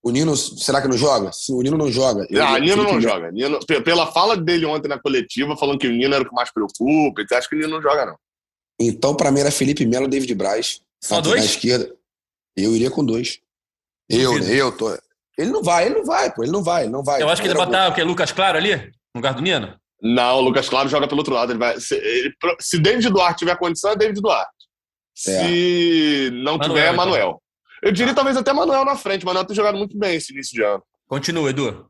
[0.02, 1.32] O Nino, será que não joga?
[1.32, 2.28] Se o Nino não joga.
[2.30, 3.32] Eu, ah, Nino não joga.
[3.32, 6.52] Nino, pela fala dele ontem na coletiva, falando que o Nino era o que mais
[6.52, 8.18] preocupa, acha que o Nino não joga, não?
[8.80, 10.82] Então, para mim, era Felipe Melo e David Braz.
[11.02, 11.40] Só dois?
[11.40, 11.96] Na esquerda.
[12.56, 13.40] Eu iria com dois.
[14.10, 14.54] Eu, né?
[14.54, 14.96] Eu tô.
[15.38, 16.44] Ele não vai, ele não vai, pô.
[16.44, 17.22] Ele não vai, ele não vai.
[17.22, 18.04] Eu acho que ele vai botar o quê?
[18.04, 18.76] Lucas Claro ali?
[18.76, 19.76] No lugar do Nino?
[20.02, 21.52] Não, o Lucas Claro joga pelo outro lado.
[21.52, 24.52] Ele vai, se, ele, se David Duarte tiver condição, é David Duarte.
[25.28, 25.48] É.
[25.48, 26.98] Se não Manuel, tiver, é então.
[27.06, 27.44] Manuel.
[27.82, 29.26] Eu diria talvez até Manuel na frente.
[29.26, 30.84] Manuel tem jogado muito bem esse início de ano.
[31.08, 31.88] Continua, Edu.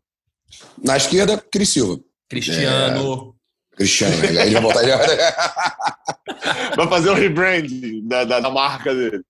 [0.84, 1.99] Na esquerda, Cris Silva.
[2.30, 3.36] Cristiano.
[3.76, 4.45] Cristiano, né?
[4.45, 4.84] Ele vai voltar.
[6.76, 7.68] vai fazer o rebrand
[8.03, 9.24] da, da, da, marca dele.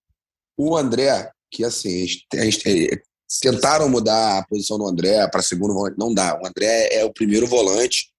[0.66, 3.02] O André, que assim, a gente, é,
[3.42, 6.40] tentaram mudar a posição do André para segundo volante, não dá.
[6.42, 8.14] O André é o primeiro volante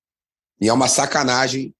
[0.61, 1.75] e é uma sacanagem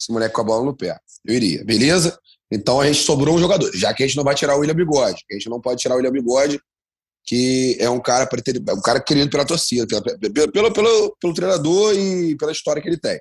[0.00, 0.96] esse moleque com a bola no pé.
[1.24, 2.16] Eu iria, beleza?
[2.48, 4.76] Então a gente sobrou um jogador, já que a gente não vai tirar o William
[4.76, 6.60] Bigode, a gente não pode tirar o William Bigode,
[7.24, 8.28] que é um cara,
[8.70, 13.00] um cara querido pela torcida, pelo, pelo, pelo, pelo treinador e pela história que ele
[13.00, 13.18] tem.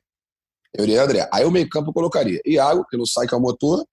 [0.75, 1.27] Eu iria André.
[1.33, 3.83] Aí o meio campo eu colocaria Iago, que não sai com é o motor,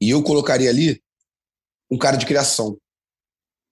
[0.00, 1.02] e eu colocaria ali
[1.90, 2.76] um cara de criação.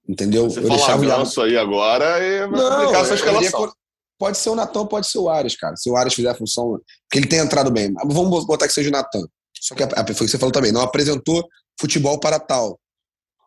[0.09, 0.51] Entendeu?
[0.51, 1.41] Você eu deixava o Iago...
[1.43, 3.73] aí agora e vai não, essa escalação.
[4.19, 5.77] Pode ser o Natan, pode ser o Ares, cara.
[5.77, 6.79] Se o Ares fizer a função.
[7.09, 7.93] Porque ele tem entrado bem.
[8.07, 9.27] Vamos botar que seja o Natan.
[9.61, 10.73] Só que foi o que você falou também.
[10.73, 11.47] Não apresentou
[11.81, 12.79] futebol para tal.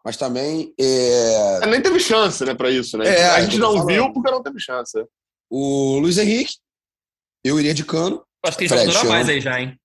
[0.03, 0.73] Mas também.
[0.79, 1.65] É...
[1.67, 3.07] Nem teve chance, né, para isso, né?
[3.07, 3.87] É, a gente não falando.
[3.87, 4.97] viu porque não teve chance.
[5.49, 6.55] O Luiz Henrique,
[7.43, 8.23] eu iria de cano.
[8.43, 9.77] Acho que tem jogador a mais aí já, hein?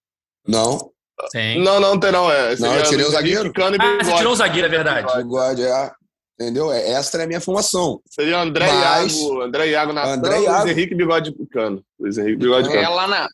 [0.46, 0.91] Não.
[1.30, 1.62] Tem.
[1.62, 2.30] Não, não tem não.
[2.30, 2.56] É.
[2.56, 3.52] Não, eu tirei o zagueiro.
[3.52, 5.16] Cano e ah, você tirou o zagueiro, é verdade.
[5.16, 5.92] Bigode, é.
[6.40, 6.72] Entendeu?
[6.72, 8.00] É, essa é a minha formação.
[8.06, 10.68] Seria André Mas, Iago, André Iago na André Luiz Iago.
[10.68, 11.84] Henrique Bigode Cano.
[12.00, 12.84] Luiz Henrique Bigode é, Cano.
[12.84, 13.28] É, lá na,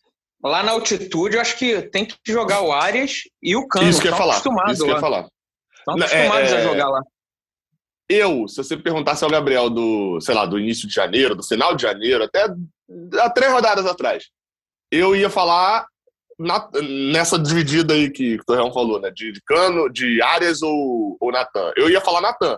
[0.45, 3.89] lá na altitude, eu acho que tem que jogar o Arias e o Cano.
[3.89, 4.35] Isso que eu ia falar.
[4.35, 5.29] Isso que eu ia falar.
[5.79, 7.01] Estão acostumados é, a jogar lá.
[8.09, 11.75] Eu, se você perguntasse ao Gabriel do, sei lá, do início de janeiro, do final
[11.75, 12.47] de janeiro, até
[13.21, 14.25] há três rodadas atrás,
[14.91, 15.87] eu ia falar
[16.39, 16.69] na,
[17.13, 19.11] nessa dividida aí que, o Torreão falou, né?
[19.11, 21.73] De, de Cano, de Arias ou, ou Natan.
[21.77, 22.57] Eu ia falar Natan.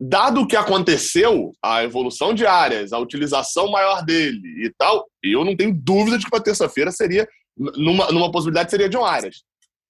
[0.00, 5.44] Dado o que aconteceu, a evolução de Arias, a utilização maior dele e tal, eu
[5.44, 9.42] não tenho dúvida de que para terça-feira seria, numa, numa possibilidade, seria de um Arias.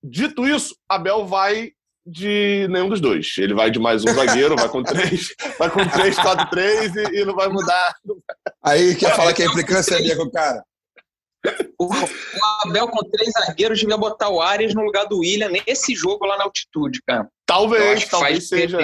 [0.02, 1.70] Dito isso, Abel vai
[2.04, 3.34] de nenhum dos dois.
[3.38, 5.28] Ele vai de mais um zagueiro, vai com três,
[5.58, 7.94] vai com três, quatro, três e, e não vai mudar.
[8.64, 10.60] Aí quer falar que a implicância é minha com o cara.
[11.78, 11.88] O,
[12.64, 16.36] Abel com três zagueiros devia botar o Arias no lugar do William nesse jogo lá
[16.36, 17.26] na altitude, cara.
[17.46, 18.78] Talvez, talvez seja,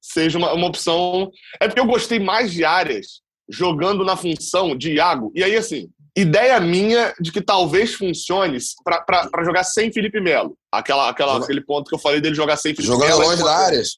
[0.00, 1.30] seja uma, uma opção.
[1.60, 5.30] É porque eu gostei mais de Arias jogando na função de Iago.
[5.36, 10.56] E aí, assim, ideia minha de que talvez funcione para jogar sem Felipe Melo.
[10.72, 13.22] Aquela, aquela, aquele ponto que eu falei dele jogar sem Felipe Jogando Melo.
[13.22, 13.88] Jogando longe da Arias.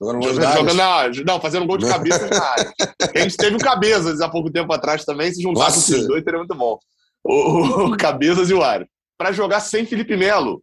[0.00, 1.24] Jogando longe jogando, da Arias.
[1.26, 2.72] Não, fazendo gol de cabeça na área.
[3.12, 5.32] A gente teve o Cabezas há pouco tempo atrás também.
[5.32, 6.78] Se juntasse esses dois, seria muito bom
[7.24, 8.86] o, o Cabezas e o Ares.
[9.16, 10.62] Para jogar sem Felipe Melo,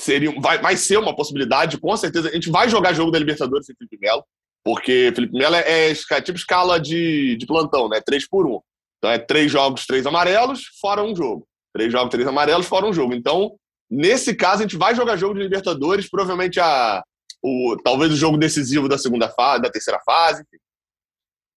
[0.00, 2.28] seria, vai, vai ser uma possibilidade, com certeza.
[2.28, 4.24] A gente vai jogar jogo da Libertadores sem Felipe Melo,
[4.64, 8.00] porque Felipe Melo é, é, tipo escala de, de plantão, né?
[8.04, 8.60] Três por um.
[8.98, 11.46] Então é três jogos, três amarelos, fora um jogo.
[11.74, 13.14] Três jogos, três amarelos, fora um jogo.
[13.14, 13.54] Então,
[13.90, 17.02] nesse caso, a gente vai jogar jogo de Libertadores, provavelmente a,
[17.42, 20.44] o, talvez o jogo decisivo da segunda fase, da terceira fase.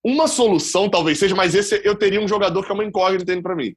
[0.04, 3.56] Uma solução talvez seja, mas esse eu teria um jogador que é uma incógnita para
[3.56, 3.76] mim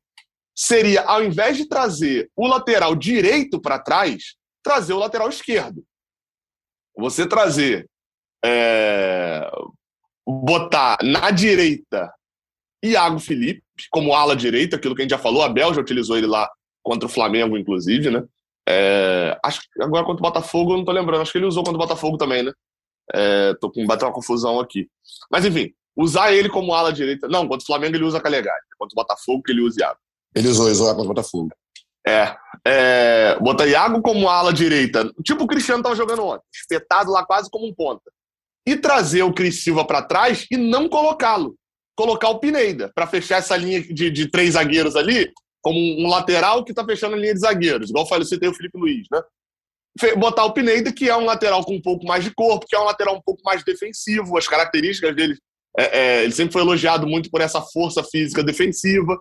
[0.59, 5.85] seria, ao invés de trazer o lateral direito para trás, trazer o lateral esquerdo.
[6.97, 7.89] Você trazer,
[8.45, 9.49] é,
[10.27, 12.13] botar na direita
[12.85, 16.19] Iago Felipe, como ala direita, aquilo que a gente já falou, a Bel já utilizou
[16.19, 16.51] ele lá
[16.83, 18.25] contra o Flamengo, inclusive, né?
[18.69, 21.63] É, acho que agora contra o Botafogo, eu não tô lembrando, acho que ele usou
[21.63, 22.53] contra o Botafogo também, né?
[23.15, 24.89] É, tô com bater uma confusão aqui.
[25.31, 27.29] Mas enfim, usar ele como ala direita.
[27.29, 30.01] Não, contra o Flamengo ele usa Calegari, contra o Botafogo que ele usa Iago.
[30.35, 31.51] Ele usou, usou contra o Botafogo.
[32.07, 32.35] É,
[32.67, 33.39] é.
[33.41, 37.67] Bota Iago como ala direita, tipo o Cristiano estava jogando ontem, espetado lá quase como
[37.67, 38.11] um ponta.
[38.67, 41.55] E trazer o Cris Silva para trás e não colocá-lo.
[41.97, 46.65] Colocar o Pineda, para fechar essa linha de, de três zagueiros ali, como um lateral
[46.65, 49.07] que está fechando a linha de zagueiros, igual eu falei, você tem o Felipe Luiz,
[49.11, 49.21] né?
[50.17, 52.79] Botar o Pineda, que é um lateral com um pouco mais de corpo, que é
[52.79, 55.37] um lateral um pouco mais defensivo, as características dele.
[55.77, 59.19] É, é, ele sempre foi elogiado muito por essa força física defensiva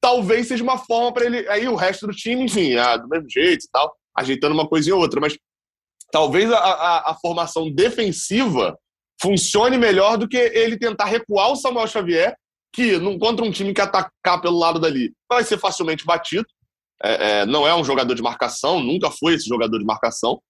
[0.00, 1.48] talvez seja uma forma para ele.
[1.48, 4.94] Aí o resto do time, enfim, ah, do mesmo jeito e tal, ajeitando uma coisinha
[4.94, 5.20] ou outra.
[5.20, 5.36] Mas
[6.10, 8.78] talvez a, a, a, formação defensiva
[9.20, 12.36] funcione melhor do que ele tentar recuar o Samuel Xavier,
[12.72, 16.46] que num, contra um time que atacar pelo lado dali vai ser facilmente batido.
[17.02, 20.40] É, é, não é um jogador de marcação, nunca foi esse jogador de marcação.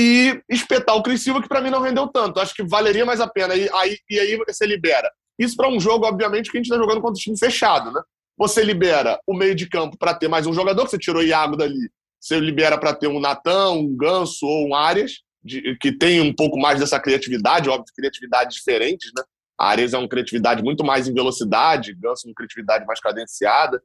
[0.00, 2.38] E espetar o Cris Silva, que para mim não rendeu tanto.
[2.38, 3.56] Acho que valeria mais a pena.
[3.56, 5.10] E aí, e aí você libera.
[5.36, 8.00] Isso para um jogo, obviamente, que a gente está jogando contra o time fechado, né?
[8.38, 11.26] Você libera o meio de campo para ter mais um jogador, que você tirou o
[11.26, 11.90] Iago dali.
[12.20, 16.32] Você libera para ter um Natan, um Ganso ou um Arias, de, que tem um
[16.32, 19.24] pouco mais dessa criatividade, óbvio, criatividades diferentes, né?
[19.58, 23.82] A Arias é uma criatividade muito mais em velocidade, Ganso uma criatividade mais cadenciada,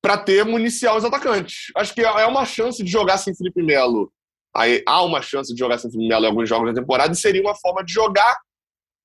[0.00, 1.72] para ter municiar os atacantes.
[1.76, 4.12] Acho que é uma chance de jogar sem Felipe Melo.
[4.54, 7.16] Aí, há uma chance de jogar sem Felipe Melo em alguns jogos da temporada e
[7.16, 8.36] seria uma forma de jogar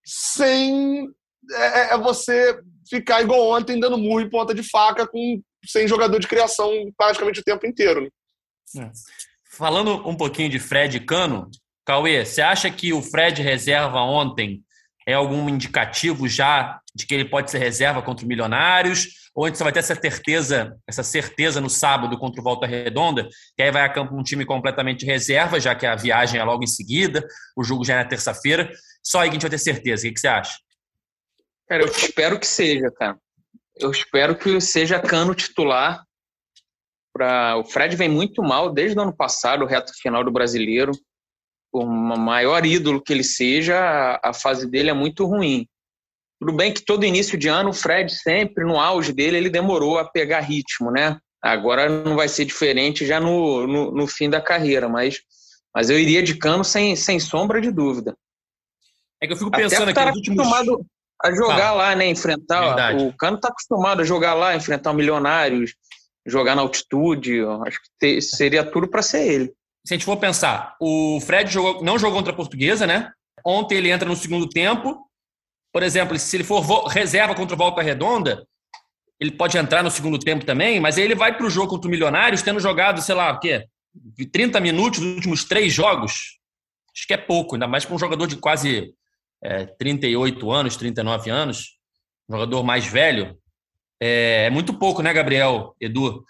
[0.04, 1.08] sem
[1.52, 2.60] é, é, é você
[2.90, 7.40] ficar igual ontem, dando murro em ponta de faca com sem jogador de criação praticamente
[7.40, 8.02] o tempo inteiro.
[8.02, 8.10] Né?
[8.86, 8.92] É.
[9.50, 11.50] Falando um pouquinho de Fred e Cano,
[11.86, 14.62] Cauê, você acha que o Fred reserva ontem
[15.08, 19.08] é algum indicativo já de que ele pode ser reserva contra o Milionários?
[19.34, 23.30] Ou a gente vai ter essa certeza, essa certeza no sábado contra o Volta Redonda,
[23.56, 26.64] que aí vai a campo um time completamente reserva, já que a viagem é logo
[26.64, 27.26] em seguida,
[27.56, 28.70] o jogo já é na terça-feira.
[29.02, 30.08] Só aí que a gente vai ter certeza.
[30.08, 30.58] O que você acha?
[31.68, 33.18] Cara, eu espero que seja, cara.
[33.76, 36.04] Eu espero que seja Cano titular.
[37.14, 37.58] Pra...
[37.58, 40.92] O Fred vem muito mal desde o ano passado, o reto final do brasileiro.
[41.72, 45.68] Por maior ídolo que ele seja, a fase dele é muito ruim.
[46.40, 49.98] Tudo bem que todo início de ano, o Fred sempre, no auge dele, ele demorou
[49.98, 51.20] a pegar ritmo, né?
[51.42, 55.20] Agora não vai ser diferente já no, no, no fim da carreira, mas,
[55.74, 58.16] mas eu iria de cano sem, sem sombra de dúvida.
[59.22, 60.86] É que eu fico pensando Até aqui nos últimos...
[61.24, 62.08] a jogar ah, lá, né?
[62.08, 62.62] Enfrentar.
[62.62, 63.04] Verdade.
[63.04, 65.74] O Cano tá acostumado a jogar lá, enfrentar milionários,
[66.26, 67.42] jogar na altitude.
[67.66, 69.54] Acho que seria tudo para ser ele.
[69.86, 73.12] Se a gente for pensar, o Fred jogou, não jogou contra a portuguesa, né?
[73.46, 75.08] Ontem ele entra no segundo tempo,
[75.72, 78.46] por exemplo, se ele for reserva contra o Volta Redonda,
[79.20, 81.88] ele pode entrar no segundo tempo também, mas aí ele vai para o jogo contra
[81.88, 83.66] o Milionários tendo jogado, sei lá, o quê?
[84.32, 86.40] 30 minutos nos últimos três jogos.
[86.96, 88.94] Acho que é pouco, ainda mais para um jogador de quase
[89.44, 91.78] é, 38 anos, 39 anos,
[92.30, 93.38] jogador mais velho.
[94.02, 96.24] É, é muito pouco, né, Gabriel, Edu?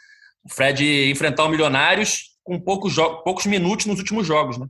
[0.43, 4.67] O Fred enfrentar o Milionários com poucos, poucos minutos nos últimos jogos, né?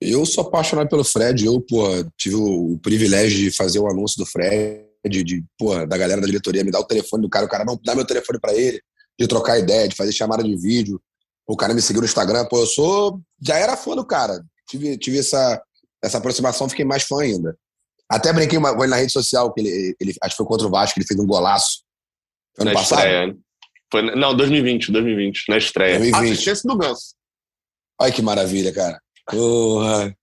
[0.00, 1.46] Eu sou apaixonado pelo Fred.
[1.46, 6.20] Eu, pô, tive o, privilégio de fazer o anúncio do Fred, de, pô, da galera
[6.20, 8.54] da diretoria me dar o telefone do cara, o cara não dá meu telefone para
[8.54, 8.80] ele,
[9.18, 11.00] de trocar ideia, de fazer chamada de vídeo.
[11.46, 12.44] O cara me seguiu no Instagram.
[12.46, 13.20] Pô, eu sou.
[13.40, 14.44] Já era fã do cara.
[14.68, 15.62] Tive, tive essa,
[16.02, 17.56] essa aproximação, fiquei mais fã ainda.
[18.10, 20.98] Até brinquei ele na rede social, que ele, ele, acho que foi contra o Vasco,
[20.98, 21.82] ele fez um golaço.
[22.58, 22.98] Ano na passado?
[22.98, 23.26] Estreia.
[23.26, 23.34] Né?
[23.90, 25.98] Foi, não, 2020, 2020, na estreia.
[25.98, 26.32] 2020.
[26.32, 27.14] Assistência do Ganso.
[28.00, 29.00] Olha que maravilha, cara.
[29.30, 30.14] Porra,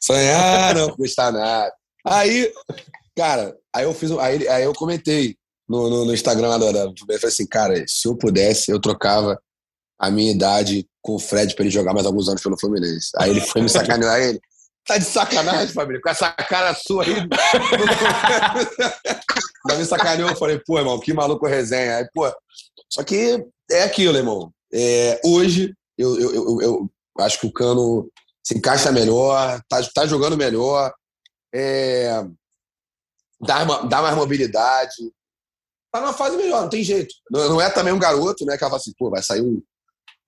[0.00, 1.72] sonhar não custa nada.
[2.04, 2.52] Aí,
[3.16, 5.36] cara, aí eu fiz, aí, aí eu comentei
[5.68, 9.38] no, no, no Instagram lá do Eu falei assim, cara, se eu pudesse, eu trocava
[9.98, 13.10] a minha idade com o Fred pra ele jogar mais alguns anos pelo Fluminense.
[13.16, 14.40] Aí ele foi me sacanear, ele,
[14.86, 17.14] tá de sacanagem, família, com essa cara sua aí.
[19.66, 21.96] Mas me sacaneou, eu falei, pô, irmão, que maluco resenha.
[21.96, 22.32] Aí, pô,
[22.88, 24.52] só que é aquilo, irmão.
[24.72, 28.08] É, hoje, eu, eu, eu, eu acho que o Cano
[28.44, 30.94] se encaixa melhor, tá, tá jogando melhor,
[31.52, 32.24] é,
[33.40, 35.12] dá, dá mais mobilidade.
[35.92, 37.12] Tá numa fase melhor, não tem jeito.
[37.28, 38.56] Não, não é também um garoto, né?
[38.56, 39.60] Que ela fala assim, pô, vai sair um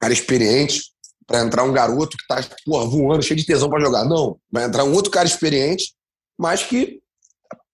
[0.00, 0.92] cara experiente
[1.28, 4.04] para entrar um garoto que tá porra, voando, cheio de tesão para jogar.
[4.06, 5.92] Não, vai entrar um outro cara experiente,
[6.38, 7.00] mas que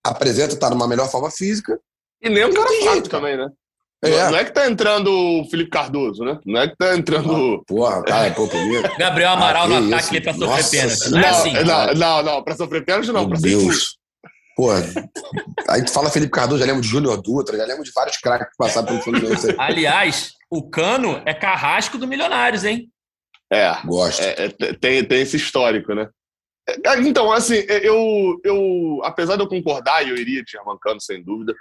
[0.03, 1.79] apresenta, tá numa melhor forma física.
[2.21, 3.49] E nem um cara fraco também, né?
[4.03, 4.31] É.
[4.31, 6.39] Não é que tá entrando o Felipe Cardoso, né?
[6.45, 7.55] Não é que tá entrando.
[7.55, 8.91] Ah, porra, cara, pô, primeiro.
[8.99, 11.11] Gabriel Amaral ah, no ataque pra sofrer pênalti.
[11.11, 11.53] Não, é assim.
[11.53, 13.97] Não, não, não, pra sofrer pênalti não, Meu pra Deus.
[14.57, 14.71] Pô,
[15.69, 18.49] aí tu fala Felipe Cardoso, já lembro de Júnior Dutra, já lembro de vários craques
[18.51, 19.55] que passaram pelo Fluminense.
[19.59, 22.89] Aliás, o Cano é carrasco do Milionários, hein?
[23.53, 23.75] É.
[23.85, 24.23] Gosto.
[24.23, 26.09] É, é, tem, tem esse histórico, né?
[26.67, 31.23] É, então, assim, é, eu, eu, apesar de eu concordar, eu iria te arrancando, sem
[31.23, 31.55] dúvida,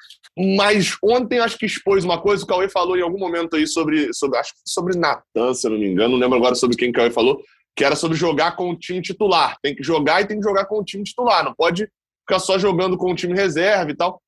[0.57, 4.13] mas ontem acho que expôs uma coisa, o Cauê falou em algum momento aí sobre,
[4.13, 6.89] sobre acho que sobre Natan, se eu não me engano, não lembro agora sobre quem
[6.89, 7.43] o Cauê falou,
[7.75, 9.57] que era sobre jogar com o time titular.
[9.61, 11.89] Tem que jogar e tem que jogar com o time titular, não pode
[12.21, 14.21] ficar só jogando com o time reserva e tal.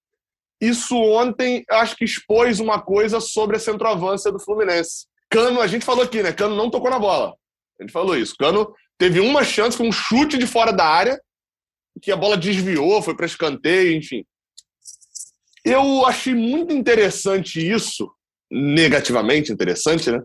[0.59, 5.05] Isso ontem, acho que expôs uma coisa sobre a centroavância do Fluminense.
[5.29, 6.31] Cano, a gente falou aqui, né?
[6.33, 7.35] Cano não tocou na bola.
[7.79, 8.35] A gente falou isso.
[8.37, 11.19] Cano teve uma chance com um chute de fora da área,
[12.01, 14.25] que a bola desviou, foi para escanteio, enfim.
[15.63, 18.11] Eu achei muito interessante isso,
[18.51, 20.21] negativamente interessante, né?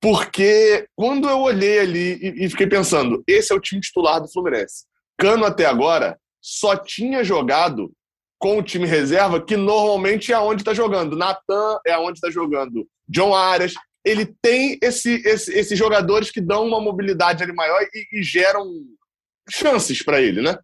[0.00, 4.84] Porque quando eu olhei ali e, fiquei pensando, esse é o time titular do Fluminense.
[5.18, 7.90] Cano até agora só tinha jogado
[8.38, 11.16] com o time reserva, que normalmente é onde está jogando.
[11.16, 12.86] Natan é onde está jogando.
[13.08, 13.72] John Arias,
[14.04, 18.70] ele tem esse, esse, esses jogadores que dão uma mobilidade ali maior e, e geram
[19.50, 20.56] chances para ele, né?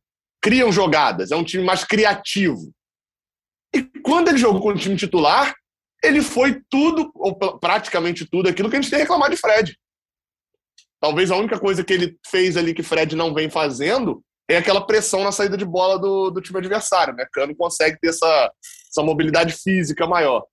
[0.43, 2.73] Criam jogadas, é um time mais criativo.
[3.75, 5.55] E quando ele jogou com o time titular,
[6.03, 9.77] ele foi tudo, ou praticamente tudo, aquilo que a gente tem reclamado de Fred.
[11.01, 14.85] Talvez a única coisa que ele fez ali que Fred não vem fazendo é aquela
[14.85, 17.27] pressão na saída de bola do, do time adversário, né?
[17.33, 18.53] Cano consegue ter essa,
[18.91, 20.45] essa mobilidade física maior.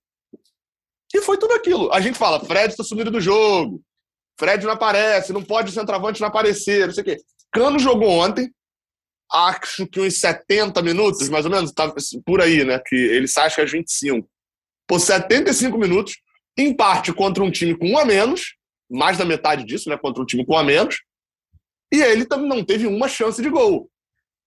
[1.14, 1.92] E foi tudo aquilo.
[1.92, 3.82] A gente fala, Fred está sumido do jogo.
[4.38, 7.16] Fred não aparece, não pode o centroavante não aparecer, não sei o quê.
[7.52, 8.52] Cano jogou ontem,
[9.32, 11.92] acho que uns 70 minutos, mais ou menos, tá
[12.24, 12.78] por aí, né?
[12.78, 14.28] Que ele sai acho que às 25.
[14.86, 16.16] Por 75 minutos,
[16.56, 18.54] em parte contra um time com um a menos,
[18.90, 19.96] mais da metade disso, né?
[19.96, 21.02] Contra um time com um a menos.
[21.92, 23.90] E ele também não teve uma chance de gol.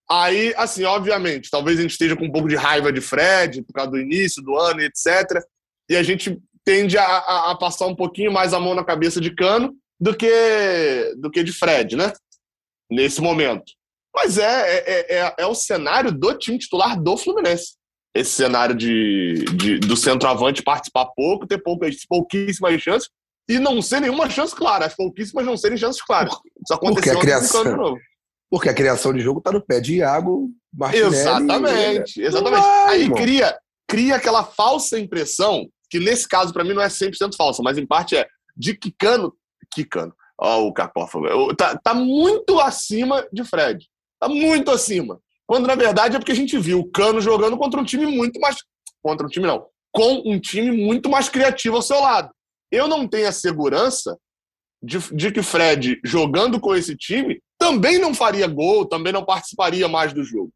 [0.09, 3.73] Aí, assim, obviamente, talvez a gente esteja com um pouco de raiva de Fred, por
[3.73, 5.41] causa do início do ano, etc.
[5.89, 9.19] E a gente tende a, a, a passar um pouquinho mais a mão na cabeça
[9.19, 12.11] de Cano do que, do que de Fred, né?
[12.89, 13.71] Nesse momento.
[14.13, 17.75] Mas é, é, é, é o cenário do time titular do Fluminense.
[18.13, 23.09] Esse cenário de, de do centroavante participar pouco, ter poucas, pouquíssimas chances
[23.47, 24.85] e não ser nenhuma chance clara.
[24.85, 26.33] As pouquíssimas não serem chances claras.
[26.33, 27.97] Isso aconteceu Porque a criação,
[28.49, 31.15] porque a criação de jogo está no pé de Iago, Martinelli.
[31.15, 32.61] Exatamente, exatamente.
[32.61, 33.57] Vai, Aí cria,
[33.87, 37.85] cria aquela falsa impressão, que nesse caso para mim não é 100% falsa, mas em
[37.85, 38.25] parte é,
[38.55, 39.35] de que Cano,
[40.39, 43.85] ó o Cacófago, tá, tá muito acima de Fred.
[44.17, 45.19] Tá muito acima.
[45.45, 48.39] Quando na verdade é porque a gente viu o Cano jogando contra um time muito
[48.39, 48.55] mais.
[49.03, 49.65] Contra um time não.
[49.91, 52.31] Com um time muito mais criativo ao seu lado.
[52.71, 54.17] Eu não tenho a segurança
[54.81, 59.87] de, de que Fred, jogando com esse time, também não faria gol, também não participaria
[59.89, 60.51] mais do jogo.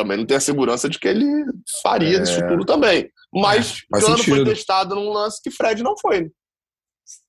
[0.00, 1.44] Também não tem a segurança de que ele
[1.82, 2.20] faria é.
[2.20, 3.10] nesse futuro também.
[3.32, 6.22] Mas é, Cano foi testado num lance que Fred não foi.
[6.22, 6.28] Né?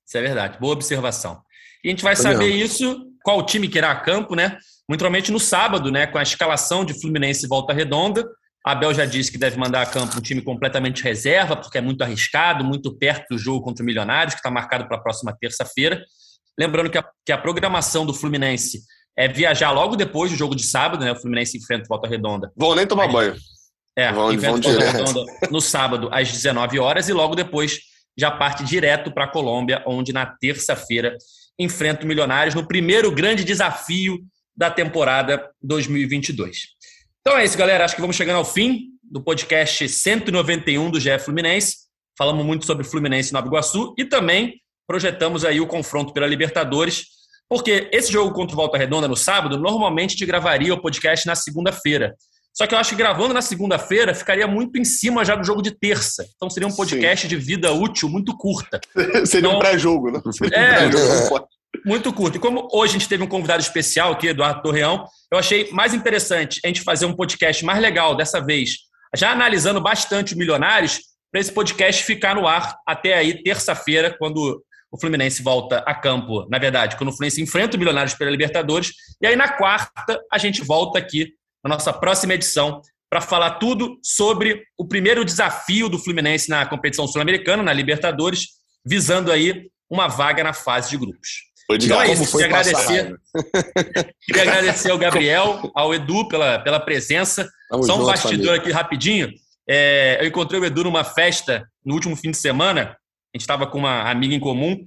[0.07, 0.57] Isso é verdade.
[0.57, 1.41] Boa observação.
[1.83, 4.57] E a gente vai saber isso, qual time que irá a campo, né?
[4.87, 6.07] Muito provavelmente no sábado, né?
[6.07, 8.25] Com a escalação de Fluminense e Volta Redonda.
[8.65, 12.03] Abel já disse que deve mandar a campo um time completamente reserva, porque é muito
[12.03, 16.05] arriscado, muito perto do jogo contra o Milionários, que está marcado para a próxima terça-feira.
[16.57, 18.81] Lembrando que a, que a programação do Fluminense
[19.17, 21.11] é viajar logo depois do jogo de sábado, né?
[21.11, 22.51] O Fluminense enfrenta Volta Redonda.
[22.55, 23.35] Vão nem tomar Aí, banho.
[23.95, 27.79] É, vão, vão Volta Redonda no sábado às 19 horas e logo depois
[28.17, 31.17] já parte direto para a Colômbia, onde na terça-feira
[31.57, 34.19] enfrenta o Milionários no primeiro grande desafio
[34.55, 36.67] da temporada 2022.
[37.21, 37.85] Então é isso, galera.
[37.85, 41.77] Acho que vamos chegando ao fim do podcast 191 do GE Fluminense.
[42.17, 47.05] Falamos muito sobre Fluminense e Nova Iguaçu e também projetamos aí o confronto pela Libertadores
[47.51, 51.35] porque esse jogo contra o Volta Redonda no sábado, normalmente te gravaria o podcast na
[51.35, 52.15] segunda-feira.
[52.53, 55.61] Só que eu acho que gravando na segunda-feira ficaria muito em cima já do jogo
[55.61, 56.25] de terça.
[56.33, 57.27] Então seria um podcast Sim.
[57.27, 58.79] de vida útil muito curta.
[59.27, 60.21] seria então, um pré-jogo, né?
[60.31, 61.47] Seria é, um pré-jogo.
[61.85, 62.37] muito curto.
[62.37, 65.93] E como hoje a gente teve um convidado especial aqui, Eduardo Torreão, eu achei mais
[65.93, 68.77] interessante a gente fazer um podcast mais legal dessa vez,
[69.13, 74.63] já analisando bastante o Milionários, para esse podcast ficar no ar até aí terça-feira, quando
[74.91, 78.91] o Fluminense volta a campo, na verdade, quando o Fluminense enfrenta o Milionários pela Libertadores.
[79.21, 81.29] E aí, na quarta, a gente volta aqui
[81.63, 87.07] na nossa próxima edição para falar tudo sobre o primeiro desafio do Fluminense na competição
[87.07, 88.47] sul-americana, na Libertadores,
[88.85, 91.51] visando aí uma vaga na fase de grupos.
[91.69, 93.15] Então é isso, queria agradecer,
[94.25, 97.49] queria agradecer ao Gabriel, ao Edu pela, pela presença.
[97.69, 98.55] Vamos Só um junto, bastidor família.
[98.55, 99.29] aqui rapidinho.
[99.69, 102.97] É, eu encontrei o Edu numa festa no último fim de semana
[103.33, 104.77] a gente estava com uma amiga em comum,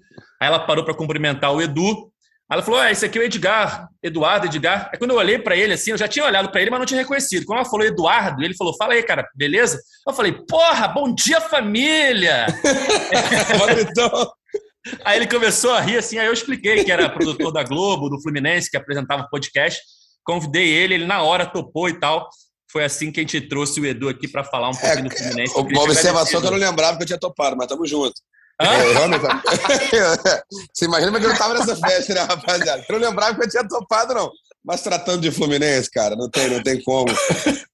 [0.41, 2.13] aí ela parou para cumprimentar o Edu.
[2.51, 4.91] Aí ela falou: ah, esse aqui é o Edgar, Eduardo, Edgar.
[4.93, 6.87] Aí quando eu olhei para ele assim, eu já tinha olhado para ele, mas não
[6.87, 7.47] tinha reconhecido.
[7.47, 9.81] Quando ela falou Eduardo, ele falou: fala aí, cara, beleza?
[10.07, 12.47] Eu falei: porra, bom dia, família!
[15.03, 18.21] aí ele começou a rir assim, aí eu expliquei que era produtor da Globo, do
[18.21, 19.81] Fluminense, que apresentava o podcast.
[20.23, 22.29] Convidei ele, ele na hora topou e tal.
[22.71, 25.17] Foi assim que a gente trouxe o Edu aqui para falar um pouquinho é, do
[25.17, 25.55] Fluminense.
[25.57, 28.15] Uma observação que eu não lembrava que eu tinha topado, mas tamo junto.
[28.61, 28.77] É,
[30.73, 32.85] você imagina que eu não tava nessa festa, né, rapaziada?
[32.89, 34.31] Eu não lembrava que eu tinha topado, não.
[34.65, 37.13] Mas tratando de Fluminense, cara, não tem, não tem como.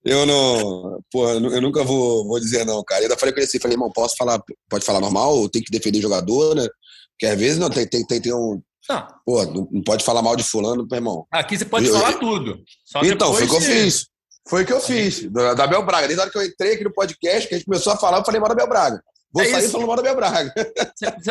[0.04, 1.00] Eu não.
[1.12, 3.02] Porra, eu nunca vou, vou dizer não, cara.
[3.02, 5.70] Eu ainda falei com ele assim, falei, irmão, posso falar, pode falar normal, tem que
[5.70, 6.66] defender jogador, né?
[7.12, 8.60] Porque às vezes não, tem, tem, tem, tem um.
[8.88, 9.06] Não.
[9.24, 11.26] Pô, não pode falar mal de fulano, meu irmão.
[11.30, 12.58] Aqui você pode eu, falar eu, tudo.
[12.84, 14.06] Só então, foi o que eu fiz.
[14.48, 16.08] Foi o que eu fiz, da, da Bel Braga.
[16.08, 18.18] Desde a hora que eu entrei aqui no podcast, que a gente começou a falar,
[18.18, 19.00] eu falei mal da Bel Braga.
[19.32, 19.72] Vou é sair isso.
[19.72, 20.52] falando mal da Bel Braga.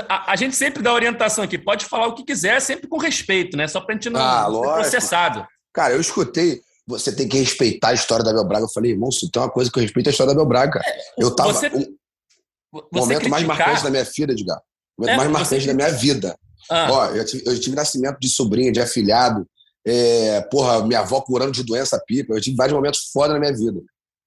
[0.07, 1.57] A, a, gente sempre dá orientação aqui.
[1.57, 3.67] Pode falar o que quiser, sempre com respeito, né?
[3.67, 5.47] Só pra gente não ah, ser processado.
[5.73, 6.61] Cara, eu escutei.
[6.87, 8.65] Você tem que respeitar a história da Bel Braga.
[8.65, 10.47] Eu falei, irmão, se tem uma coisa que eu respeito é a história da Bel
[10.47, 10.81] Braga.
[10.83, 11.53] É, eu tava.
[11.53, 13.29] Você, um, você momento criticar...
[13.29, 14.61] mais marcante da minha filha, Edgar.
[14.97, 16.35] O momento é, mais marcante da minha vida.
[16.71, 16.87] Ah.
[16.91, 19.45] Ó, eu tive, eu tive nascimento de sobrinha, de afilhado.
[19.85, 22.33] É, porra, minha avó curando de doença pipa.
[22.33, 23.79] Eu tive vários momentos foda na minha vida.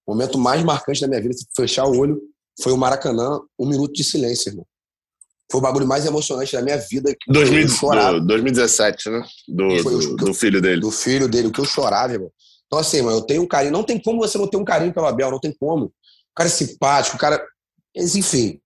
[0.07, 2.20] O momento mais marcante da minha vida, se fechar o olho,
[2.61, 4.67] foi o Maracanã, um minuto de silêncio, irmão.
[5.51, 7.15] Foi o bagulho mais emocionante da minha vida.
[7.29, 9.23] 2000, do, 2017, né?
[9.49, 10.81] Do, do, do, filho dele.
[10.81, 12.31] Do filho dele, o que eu chorava, irmão.
[12.67, 13.73] Então, assim, mano, eu tenho um carinho.
[13.73, 15.87] Não tem como você não ter um carinho pelo Abel, não tem como.
[15.87, 17.45] O cara é simpático, o cara.
[17.95, 18.59] Enfim.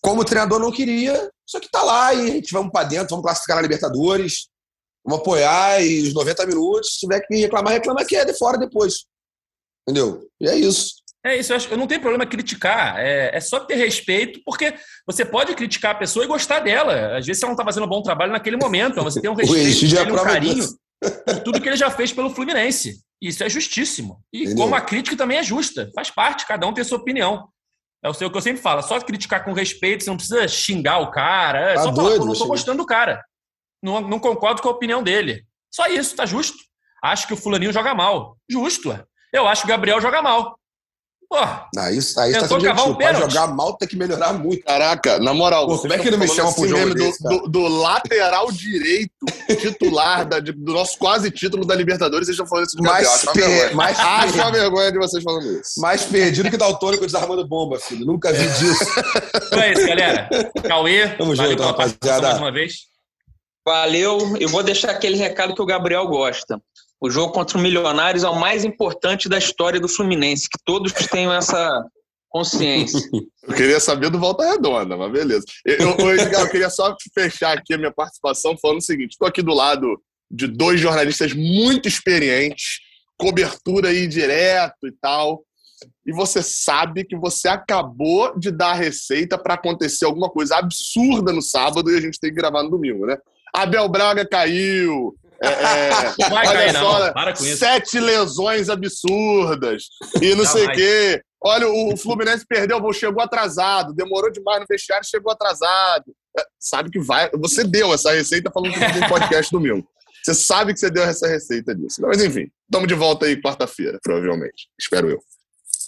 [0.00, 3.10] Como o treinador não queria, só que tá lá e a gente vamos pra dentro,
[3.10, 4.48] vamos classificar na Libertadores,
[5.04, 8.58] vamos apoiar e os 90 minutos, se tiver que reclamar, reclama que é de fora
[8.58, 9.04] depois.
[9.86, 10.28] Entendeu?
[10.40, 11.01] E é isso.
[11.24, 14.74] É isso, eu, acho, eu não tenho problema criticar, é, é, só ter respeito, porque
[15.06, 17.16] você pode criticar a pessoa e gostar dela.
[17.16, 19.34] Às vezes ela não está fazendo um bom trabalho naquele momento, então você tem um
[19.36, 20.66] respeito, é um carinho
[21.24, 23.00] por tudo que ele já fez pelo Fluminense.
[23.20, 24.20] Isso é justíssimo.
[24.32, 24.56] E Entendeu?
[24.56, 27.48] como a crítica também é justa, faz parte, cada um tem sua opinião.
[28.04, 31.12] É o que eu sempre falo, só criticar com respeito, você não precisa xingar o
[31.12, 33.22] cara, é tá só doido, falar, não estou gostando do cara.
[33.80, 35.44] Não, não concordo com a opinião dele.
[35.72, 36.58] Só isso, tá justo.
[37.02, 38.36] Acho que o fulaninho joga mal.
[38.50, 38.92] Justo,
[39.32, 40.58] Eu acho que o Gabriel joga mal.
[41.32, 41.38] Pô,
[41.80, 42.90] aí, aí tá subjetivo.
[42.90, 44.62] Um Pra jogar mal tem que melhorar muito.
[44.64, 45.66] Caraca, na moral.
[45.66, 49.10] Pô, como é que ele me chama pro jogo do, do, do, lateral direito
[49.58, 53.24] titular da, de, do nosso quase título da Libertadores, vocês estão falando isso de mais
[53.24, 53.74] Gabriel.
[53.74, 55.80] mais Acho uma vergonha de vocês falando isso.
[55.80, 58.04] Mais perdido que Daltônico desarmando bomba, filho.
[58.04, 58.84] Nunca vi disso.
[59.46, 60.28] Então é isso, galera.
[60.68, 62.28] Cauê, Tamo junto, rapaziada.
[62.28, 62.74] mais uma vez.
[63.64, 64.36] Valeu.
[64.38, 66.60] Eu vou deixar aquele recado que o Gabriel gosta.
[67.02, 70.92] O jogo contra o Milionários é o mais importante da história do Fluminense, que todos
[70.92, 71.84] tenham essa
[72.28, 73.00] consciência.
[73.42, 75.44] Eu queria saber do Volta Redonda, mas beleza.
[75.66, 79.42] Eu, eu, eu queria só fechar aqui a minha participação falando o seguinte: estou aqui
[79.42, 80.00] do lado
[80.30, 82.78] de dois jornalistas muito experientes,
[83.18, 85.42] cobertura aí direto e tal.
[86.06, 91.32] E você sabe que você acabou de dar a receita para acontecer alguma coisa absurda
[91.32, 93.16] no sábado e a gente tem que gravar no domingo, né?
[93.52, 97.12] Abel Braga caiu, é, é, vai olha cair, só, não.
[97.12, 97.56] Para com isso.
[97.56, 99.84] sete lesões absurdas
[100.20, 101.22] e não, não sei o quê.
[101.44, 106.04] Olha, o Fluminense perdeu, chegou atrasado, demorou demais no vestiário, chegou atrasado.
[106.38, 107.28] É, sabe que vai.
[107.30, 109.86] Você deu essa receita falando que tem podcast domingo.
[110.22, 112.00] Você sabe que você deu essa receita disso.
[112.02, 114.68] Mas enfim, estamos de volta aí quarta-feira, provavelmente.
[114.78, 115.18] Espero eu.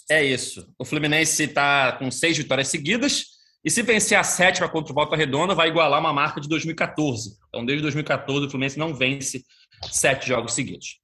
[0.09, 0.67] É isso.
[0.77, 3.34] O Fluminense está com seis vitórias seguidas
[3.65, 7.35] e se vencer a sétima contra o Volta Redonda, vai igualar uma marca de 2014.
[7.49, 9.43] Então, desde 2014, o Fluminense não vence
[9.91, 10.99] sete jogos seguidos.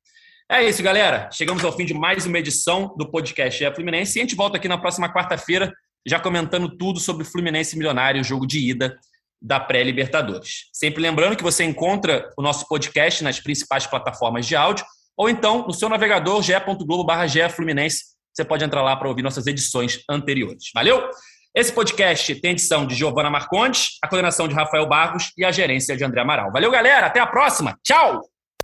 [0.47, 1.28] É isso, galera.
[1.32, 4.20] Chegamos ao fim de mais uma edição do podcast É Fluminense.
[4.20, 5.74] E a gente volta aqui na próxima quarta-feira,
[6.05, 8.95] já comentando tudo sobre o Fluminense Milionário, o jogo de ida
[9.41, 10.70] da pré-Libertadores.
[10.72, 14.86] Sempre lembrando que você encontra o nosso podcast nas principais plataformas de áudio,
[15.18, 18.03] ou então no seu navegador ge.globo.br Fluminense.
[18.32, 20.66] Você pode entrar lá para ouvir nossas edições anteriores.
[20.76, 21.09] Valeu?
[21.53, 25.97] Esse podcast tem edição de Giovana Marcondes, a coordenação de Rafael Barros e a gerência
[25.97, 26.49] de André Amaral.
[26.49, 27.07] Valeu, galera.
[27.07, 27.77] Até a próxima.
[27.83, 28.21] Tchau.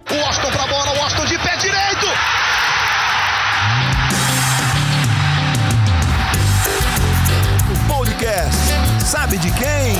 [0.09, 2.05] O Austin pra bola, o Austin de pé direito.
[7.73, 9.95] O podcast sabe de quem?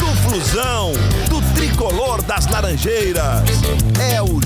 [0.00, 0.92] Do Flusão,
[1.30, 3.42] do tricolor das Laranjeiras.
[4.12, 4.40] É o